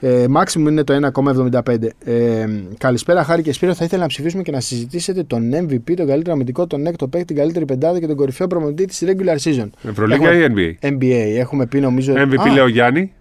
[0.00, 1.88] Ε, είναι το 1,75.
[2.04, 2.46] Ε,
[2.78, 3.74] καλησπέρα, Χάρη και Σπύρο.
[3.74, 7.26] Θα ήθελα να ψηφίσουμε και να συζητήσετε τον MVP, τον καλύτερο αμυντικό, τον έκτο παίκτη,
[7.26, 9.68] την καλύτερη πεντάδα και τον κορυφαίο προμονητή της regular season.
[9.88, 10.88] Ευρωλίγα ή NBA.
[10.88, 11.36] NBA.
[11.38, 12.14] Έχουμε πει νομίζω.
[12.16, 13.12] MVP λέω Γιάννη.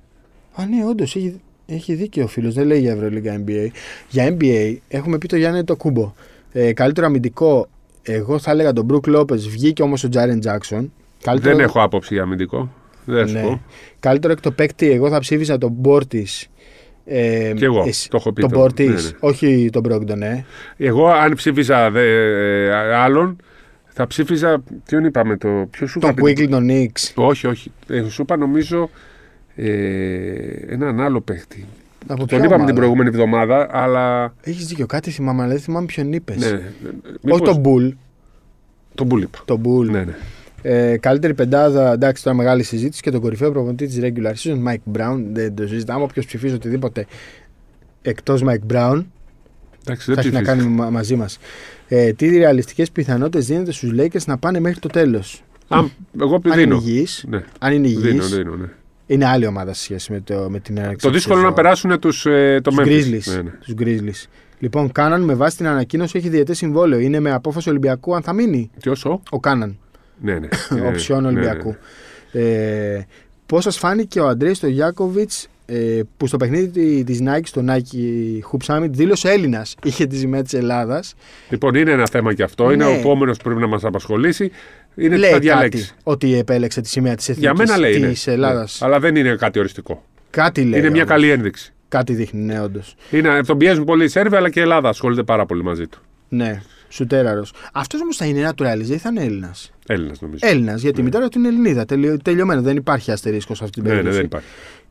[0.56, 2.54] Α, ναι, όντως έχει, έχει δίκιο ο φίλος.
[2.54, 3.68] Δεν λέει για Ευρωλίγα NBA.
[4.10, 6.14] Για NBA έχουμε πει το Γιάννη το κούμπο.
[6.52, 7.68] Ε, καλύτερο αμυντικό,
[8.02, 9.36] εγώ θα έλεγα τον Μπρουκ Λόπε.
[9.36, 10.92] Βγήκε όμως ο Τζάρεν Τζάξον.
[11.26, 11.56] Καλύτερο...
[11.56, 12.72] Δεν έχω άποψη για αμυντικό.
[13.06, 13.42] Δεν ναι.
[13.42, 13.62] πω.
[14.00, 16.28] Καλύτερο εκ το παίκτη, εγώ θα ψήφιζα τον Μπόρτη.
[17.06, 18.42] Ε, και εγώ εσύ, το έχω πει.
[18.42, 18.60] Τον το...
[18.60, 19.10] Μπόρτη, ναι, ναι.
[19.20, 20.46] όχι τον Μπρόγκτον, ναι.
[20.78, 22.02] Εγώ, αν ψήφιζα δε,
[22.66, 23.36] ε, άλλον,
[23.86, 24.64] θα ψήφιζα.
[24.86, 25.68] Ποιον είπαμε, το.
[25.70, 27.14] Ποιος σου Τον Κουίγκλ, τον Νίξ.
[27.16, 27.72] Όχι, όχι.
[27.88, 28.90] Ε, σου είπα νομίζω
[29.56, 29.66] ε,
[30.68, 31.66] έναν άλλο παίκτη.
[32.08, 34.34] Από τον είπαμε την προηγούμενη εβδομάδα, αλλά.
[34.42, 36.38] Έχεις δίκιο, κάτι θυμάμαι, αλλά δεν θυμάμαι ποιον είπες.
[36.38, 36.62] Ναι,
[37.22, 37.40] μήπως...
[37.40, 37.88] Όχι τον Μπουλ.
[38.96, 39.40] Τον Μπουλ είπα.
[39.46, 39.92] Τον Μπουλ.
[39.92, 40.16] Ναι, ναι.
[40.68, 44.98] Ε, καλύτερη πεντάδα, εντάξει, τώρα μεγάλη συζήτηση και τον κορυφαίο προπονητή της regular season, Mike
[44.98, 45.24] Brown.
[45.32, 46.04] Δεν το συζητάμε.
[46.04, 47.06] Όποιος ψηφίζει οτιδήποτε
[48.02, 49.04] εκτός Mike Brown
[49.86, 51.38] εντάξει, θα έχει να κάνει μαζί μας.
[51.88, 55.44] Ε, τι ρεαλιστικές πιθανότητες δίνετε στους Lakers να πάνε μέχρι το τέλος;
[56.20, 57.44] Εγώ αν είναι υγιείς, ναι.
[57.60, 58.38] αν είναι υγιείς.
[58.38, 58.70] ναι.
[59.08, 62.26] Είναι άλλη ομάδα σε σχέση με, το, με την Το δύσκολο είναι να περάσουν τους
[62.26, 63.34] ε, το Grizzlies.
[63.36, 63.50] Ναι, ναι.
[63.50, 64.28] Τους Grizzlies.
[64.60, 67.00] Λοιπόν, Κάναν με βάση την ανακοίνωση έχει διαιτές συμβόλαιο.
[67.00, 68.72] Είναι με απόφαση Ολυμπιακού αν θα μείνει.
[68.80, 69.78] Ποιο ο; Ο Κάναν.
[70.22, 70.48] Ναι, ναι.
[70.88, 71.76] Οψιόν ναι, Ολυμπιακού.
[72.32, 72.96] Ναι, ναι.
[72.96, 73.08] Ε,
[73.46, 75.32] Πώς σας φάνηκε ο Αντρέης στο Γιάκοβιτ
[75.66, 79.76] ε, που στο παιχνίδι τη Nike, στο Nike Hoop Summit, δήλωσε Έλληνας.
[79.84, 81.16] Είχε τη ζημία της Ελλάδας.
[81.50, 82.72] Λοιπόν, είναι ένα θέμα και αυτό.
[82.72, 84.52] Είναι ο επόμενος που πρέπει να μας απασχολήσει.
[84.96, 88.78] Είναι λέει τι θα κάτι ότι επέλεξε τη σημαία της Ελλάδας.
[88.82, 88.88] Ναι.
[88.88, 90.04] Αλλά δεν είναι κάτι οριστικό.
[90.30, 90.80] Κάτι λέει.
[90.80, 91.74] Είναι μια καλή ένδειξη.
[91.88, 92.96] Κάτι δείχνει, ναι, όντως.
[93.46, 96.02] Τον πιέζουν πολύ οι Σέρβοι, αλλά και η Ελλάδα ασχολείται πάρα πολύ μαζί του.
[96.30, 96.62] Ναι.
[96.96, 97.54] Σουτέραρος.
[97.74, 99.72] Αυτός όμως θα είναι naturalize, ή θα είναι Έλληνας.
[99.88, 100.48] Έλληνας νομίζω.
[100.48, 101.02] Έλληνας, γιατί ναι.
[101.02, 101.86] η μητέρα του είναι Ελληνίδα.
[102.24, 102.62] Τελειωμένο.
[102.62, 104.18] Δεν υπάρχει αστερίσκος σε αυτή την περίπτωση.
[104.18, 104.48] Ναι, ναι, δεν υπάρχει.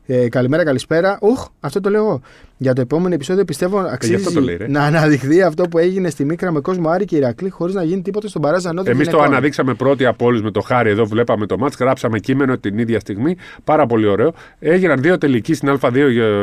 [0.07, 1.17] Ε, καλημέρα, καλησπέρα.
[1.21, 2.21] Ουχ, αυτό το λέω.
[2.57, 6.25] Για το επόμενο επεισόδιο πιστεύω ε, αξίζει το λέει, να αναδειχθεί αυτό που έγινε στη
[6.25, 9.73] Μίκρα με κόσμο Άρη και Ηρακλή χωρίς να γίνει τίποτα στον παράζα Εμείς το αναδείξαμε
[9.73, 11.05] πρώτοι από όλους με το χάρη εδώ.
[11.05, 13.35] Βλέπαμε το μάτς, γράψαμε κείμενο την ίδια στιγμή.
[13.63, 14.33] Πάρα πολύ ωραίο.
[14.59, 15.93] Έγιναν δύο τελικοί στην Α2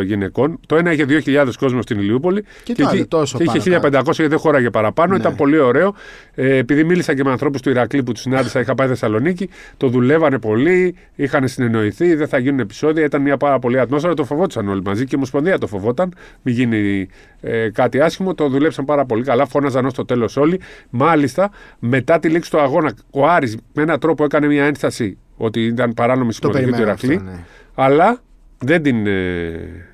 [0.05, 0.61] γυναικών.
[0.67, 4.27] Το ένα είχε 2.000 κόσμο στην Ηλιούπολη και, και, είχε, τόσο και είχε 1.500 γιατί
[4.27, 5.13] δεν χώραγε παραπάνω.
[5.13, 5.19] Ναι.
[5.19, 5.95] Ήταν πολύ ωραίο.
[6.35, 9.89] Ε, επειδή μίλησα και με ανθρώπους του Ηρακλή που τους συνάντησα, είχα πάει Θεσσαλονίκη, το
[9.89, 13.05] δουλεύανε πολύ, είχαν συνεννοηθεί, δεν θα γίνουν επεισόδια.
[13.05, 14.15] Ήταν μια πάρα πολύ ατμόσφαιρα.
[14.15, 16.02] Το φοβόταν όλοι μαζί και η Ομοσπονδία το φοβόταν.
[16.43, 17.09] Μην γίνει
[17.41, 18.35] ε, κάτι άσχημο.
[18.35, 19.47] Το δουλέψαν πάρα πολύ καλά.
[19.47, 20.61] Φώναζαν ως το τέλος όλοι.
[20.91, 25.65] Μάλιστα, μετά τη λήξη του αγώνα, ο Άρης με έναν τρόπο έκανε μια ένσταση ότι
[25.65, 27.17] ήταν παράνομη συμμετοχή του Ηρακλή.
[27.17, 27.45] Ναι.
[27.75, 28.21] Αλλά
[28.59, 29.07] δεν την.
[29.07, 29.85] Ε,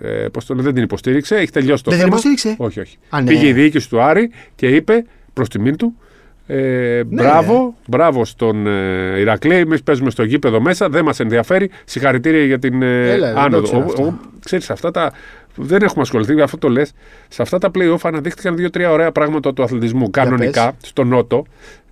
[0.00, 1.36] ε, το, δεν την υποστήριξε.
[1.36, 2.16] Έχει τελειώσει το δεν θέμα.
[2.16, 2.98] Δεν την υποστήριξε; Όχι, όχι.
[3.08, 3.30] Α, ναι.
[3.30, 5.96] Πήγε η διοίκηση του Άρη και είπε προς τιμήν του
[6.50, 7.22] ε, ναι.
[7.22, 9.54] μπράβο, μπράβο στον ε, Ηρακλή.
[9.54, 11.70] Εμείς παίζουμε στο γήπεδο μέσα, δεν μας ενδιαφέρει.
[11.84, 14.18] Συγχαρητήρια για την ε, Έλα, άνοδο.
[14.44, 15.12] Ξέρεις, αυτά τα.
[15.58, 16.92] Δεν έχουμε ασχοληθεί, αυτό το λες.
[17.28, 20.10] Σε αυτά τα playoff αναδείχθηκαν δύο-τρία ωραία πράγματα του αθλητισμού.
[20.10, 21.44] Κανονικά, στο Νότο,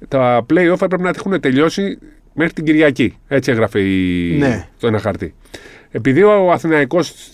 [0.09, 1.99] τα playoff έπρεπε να έχουν τελειώσει
[2.33, 3.17] μέχρι την Κυριακή.
[3.29, 4.37] Έτσι έγραφε η...
[4.39, 4.69] ναι.
[4.81, 5.35] το ένα χαρτί.
[5.91, 7.31] Επειδή ο Αθηναϊκός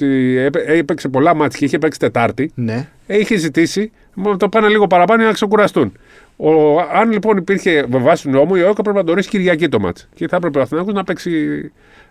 [0.67, 2.89] έπαιξε πολλά μάτια και είχε παίξει Τετάρτη, ναι.
[3.07, 3.91] είχε ζητήσει
[4.37, 5.93] το πάνε λίγο παραπάνω για να ξεκουραστούν.
[6.37, 9.69] Ο, αν λοιπόν υπήρχε με βάση του νόμου, η ΟΕΚΑ πρέπει να το ορίσει Κυριακή
[9.69, 10.09] το μάτς.
[10.15, 11.33] Και θα έπρεπε ο Αθηναϊκός να παίξει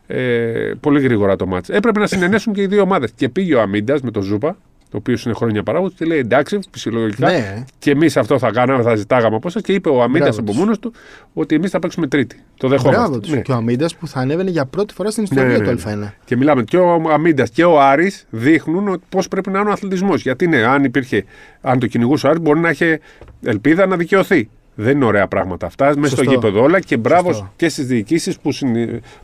[0.08, 1.70] ε, πολύ γρήγορα το μάτς.
[1.70, 3.12] Έπρεπε να συνενέσουν και οι δύο ομάδες.
[3.16, 4.58] Και πήγε ο Αμίντας με τον Ζούπα,
[4.92, 7.32] το οποίο είναι χρόνια παράγοντας, και λέει εντάξει, φυσιολογικά.
[7.32, 7.64] Ναι.
[7.80, 9.62] Και εμείς αυτό θα κάναμε, θα ζητάγαμε από εσάς.
[9.62, 10.94] Και είπε ο Αμίντα από μόνος του
[11.34, 12.44] ότι εμείς θα παίξουμε Τρίτη.
[12.58, 13.18] Το δεχόμαστε.
[13.28, 13.42] Ναι.
[13.42, 16.14] Και ο Αμίντα που θα ανέβαινε για πρώτη φορά στην ιστορία ναι, ναι, του ναι.
[16.26, 20.22] Και μιλάμε και ο Αμίντα και ο Άρης δείχνουν πώς πρέπει να είναι ο αθλητισμός.
[20.22, 21.26] Γιατί ναι, αν υπήρχε,
[21.62, 22.98] αν το κυνηγούσε ο Άρης, μπορεί να έχει
[23.44, 24.50] ελπίδα να δικαιωθεί.
[24.76, 25.98] Δεν είναι ωραία πράγματα αυτά.
[25.98, 27.54] Μέσα στο γήπεδο όλα και μπράβος Σωστό.
[27.56, 28.52] και στις διοικήσεις που,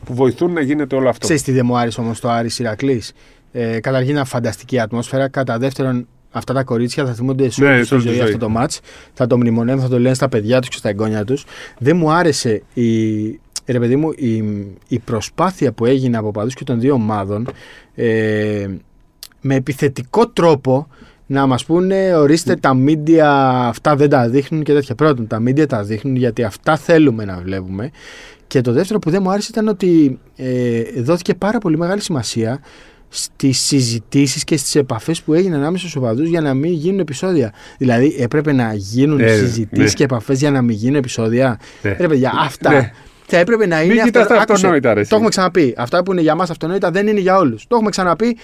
[0.05, 1.26] που βοηθούν να γίνεται όλο αυτό.
[1.26, 3.13] Ξέρεις τι δεν μου άρεσε όμως το Άρης Ηρακλής.
[3.60, 5.28] Ε, καταρχήν, μια φανταστική ατμόσφαιρα.
[5.28, 8.72] Κατά δεύτερον, αυτά τα κορίτσια θα θυμούνται σε όλη τη ζωή αυτό το μάτ.
[9.14, 11.45] Θα το μνημονεύουν, θα το λένε στα παιδιά τους και στα εγγόνια τους.
[11.78, 14.43] Δεν μου άρεσε η, ρε παιδί μου, η,
[14.88, 17.47] η προσπάθεια που έγινε από παδούς και των δύο ομάδων
[17.95, 18.68] ε,
[19.41, 20.88] με επιθετικό τρόπο
[21.26, 24.95] να μας πούνε ορίστε τα μίντια αυτά δεν τα δείχνουν και τέτοια.
[24.95, 27.91] Πρώτον, τα μίντια τα δείχνουν γιατί αυτά θέλουμε να βλέπουμε.
[28.47, 32.60] Και το δεύτερο που δεν μου άρεσε ήταν ότι ε, δόθηκε πάρα πολύ μεγάλη σημασία
[33.10, 37.53] στις συζητήσεις και στις επαφές που έγιναν ανάμεσα στους οπαδούς για να μην γίνουν επεισόδια.
[37.78, 39.89] Δηλαδή, έπρεπε να γίνουν ε, συζητήσεις ναι.
[39.89, 41.60] και επαφές για να μην γίνουν επεισόδια.
[41.82, 41.95] Ναι.
[41.99, 42.91] Ρε παιδιά, αυτά ναι.
[43.26, 43.93] θα έπρεπε να είναι.
[43.93, 44.34] Μην αυτο...
[44.34, 45.74] αυτονόητα, ρε, Το έχουμε ξαναπεί.
[45.78, 47.68] Αυτά που είναι για μας αυτονόητα δεν είναι για όλους.
[47.68, 48.38] Το έχουμε ξαναπεί,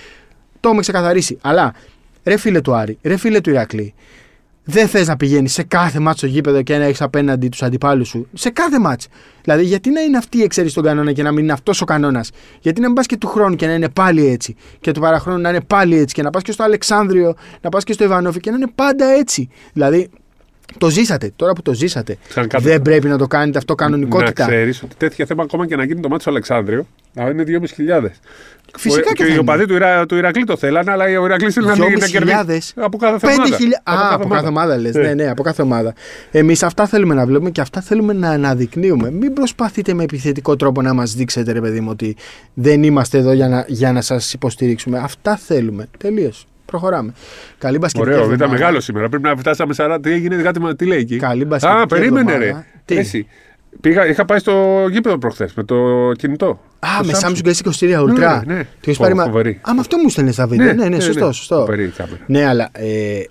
[0.59, 1.37] το έχουμε ξεκαθαρίσει.
[1.41, 1.73] Αλλά
[2.23, 3.93] ρε φίλε του Άρη, ρε φίλε του Ηρακλή,
[4.63, 8.07] δεν θες να πηγαίνει σε κάθε μάτσο στο γήπεδο και να έχεις απέναντι τους αντιπάλους
[8.07, 8.27] σου.
[8.33, 9.07] Σε κάθε μάτσο.
[9.43, 11.85] Δηλαδή, γιατί να είναι αυτή η εξαίρεση στον κανόνα και να μην είναι αυτός ο
[11.85, 14.99] κανόνας; Γιατί να μην πα και του χρόνου και να είναι πάλι έτσι; Και του
[14.99, 18.03] παραχρόνου να είναι πάλι έτσι; Και να πας και στο Αλεξάνδριο, να πας και στο
[18.03, 20.09] Ιβανόφι και να είναι πάντα έτσι; Δηλαδή,
[20.77, 21.31] το ζήσατε.
[21.35, 22.17] Τώρα που το ζήσατε,
[22.59, 24.43] δεν πρέπει να το κάνετε αυτό κανονικότητα.
[24.45, 28.07] Να ξέρεις ότι τέτοια θέμα ακόμα και να γίνει το μάτσο Αλεξάνδριο, να είναι 2.500.
[28.77, 31.67] Φυσικά και, και οι οπαδοί του, Ιρα, του Ηρακλή το θέλανε, αλλά ο Ηρακλής θέλει
[31.67, 33.55] να κερδίσει από κάθε ομάδα.
[33.83, 34.95] Α, από κάθε ομάδα λες.
[34.95, 35.01] Ναι.
[35.01, 35.93] ναι, ναι, από κάθε ομάδα.
[36.31, 39.11] Εμείς αυτά θέλουμε να βλέπουμε και αυτά θέλουμε να αναδεικνύουμε.
[39.11, 42.15] Μην προσπαθείτε με επιθετικό τρόπο να μας δείξετε, ρε παιδί μου, ότι
[42.53, 44.97] δεν είμαστε εδώ για να, για να σας υποστηρίξουμε.
[44.97, 45.87] Αυτά θέλουμε.
[45.97, 46.45] Τελείως.
[46.65, 47.13] Προχωράμε.
[47.57, 48.13] Καλή μπασκετική.
[48.13, 49.09] Ωραίο, ήταν μεγάλο σήμερα.
[49.09, 49.97] Πρέπει να φτάσαμε 40.
[50.01, 51.81] Τι έγινε, κάτι τι λέει εκεί; Καλή μπασκετική.
[51.81, 52.65] Α, περίμενε, ρε.
[52.85, 53.25] Τι;
[53.73, 53.81] Εσύ.
[53.81, 55.75] Πήγα, είχα πάει στο γήπεδο προχθές με το
[56.17, 56.59] κινητό.
[56.79, 58.41] Α, το με Samsung S23 Ultra.
[58.45, 58.67] Ναι, ναι.
[58.85, 59.59] Το πάρει.
[59.69, 60.65] Α, με αυτό μου στέλνει στα βίντεο.
[60.65, 61.25] Ναι, ναι, ναι, ναι σωστό.
[61.25, 61.33] Ναι.
[61.33, 61.55] σωστό.
[61.55, 61.93] Φοβερή,
[62.25, 63.23] ναι, αλλά ε,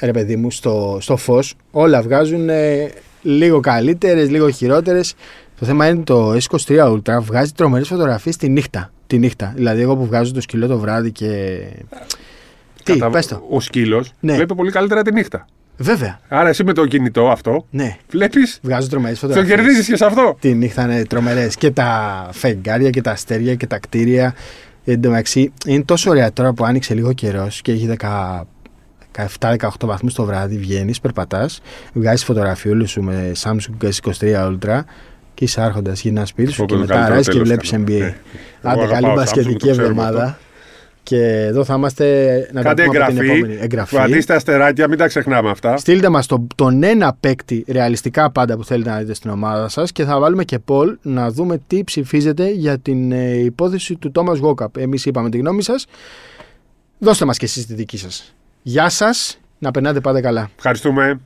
[0.00, 2.90] ρε παιδί μου, στο, στο φως όλα βγάζουν ε,
[3.22, 5.14] λίγο καλύτερες, λίγο χειρότερες.
[5.58, 8.92] Το θέμα είναι το S23 Ultra βγάζει τρομερές φωτογραφίες τη νύχτα.
[9.06, 9.52] Τη νύχτα.
[9.56, 11.60] Δηλαδή, εγώ που βγάζω το σκυλό το βράδυ και.
[12.82, 13.10] Τι, Κατα...
[13.10, 13.46] πες το.
[13.50, 14.34] Ο σκύλος ναι.
[14.34, 15.46] βλέπει πολύ καλύτερα τη νύχτα.
[15.76, 16.20] Βέβαια.
[16.28, 17.96] Άρα εσύ με το κινητό αυτό ναι.
[18.10, 18.58] βλέπεις.
[18.62, 19.56] Βγάζω τρομερές φωτογραφίες.
[19.56, 20.36] Το κερδίζεις και σε αυτό.
[20.40, 21.56] Τη νύχτα είναι τρομερές.
[21.56, 24.34] Και τα φεγγάρια και τα αστέρια και τα κτίρια.
[24.84, 27.96] Εν τω μεταξύ είναι τόσο ωραία τώρα που άνοιξε λίγο καιρός και έχει
[29.16, 30.56] 17-18 βαθμούς το βράδυ.
[30.56, 31.60] Βγαίνεις, περπατάς,
[31.92, 34.80] βγάζεις φωτογραφιούλες σου με Samsung S23 Ultra
[35.34, 37.98] και είσαι άρχοντας γυρνάς σπίτι σου και μετά αράζει και βλέπεις NBA.
[37.98, 38.16] Ναι.
[38.62, 40.38] Άντε, καλή μπασκετική εβδομάδα.
[41.02, 43.58] Και εδώ θα είμαστε να Κάντε τα πούμε εγγραφή, την επόμενη.
[43.60, 43.96] Εγγραφή.
[43.96, 45.76] Πατήστε αστεράκια, μην τα ξεχνάμε αυτά.
[45.76, 49.92] Στείλτε μας τον, τον ένα παίκτη ρεαλιστικά πάντα που θέλετε να δείτε στην ομάδα σας
[49.92, 54.40] και θα βάλουμε και poll να δούμε τι ψηφίζετε για την ε, υπόθεση του Thomas
[54.40, 54.76] Walkup.
[54.78, 55.86] Εμείς είπαμε τη γνώμη σας.
[56.98, 58.34] Δώστε μας και εσείς τη δική σας.
[58.62, 60.50] Γεια σας, να περνάτε πάντα καλά.
[60.56, 61.20] Ευχαριστούμε.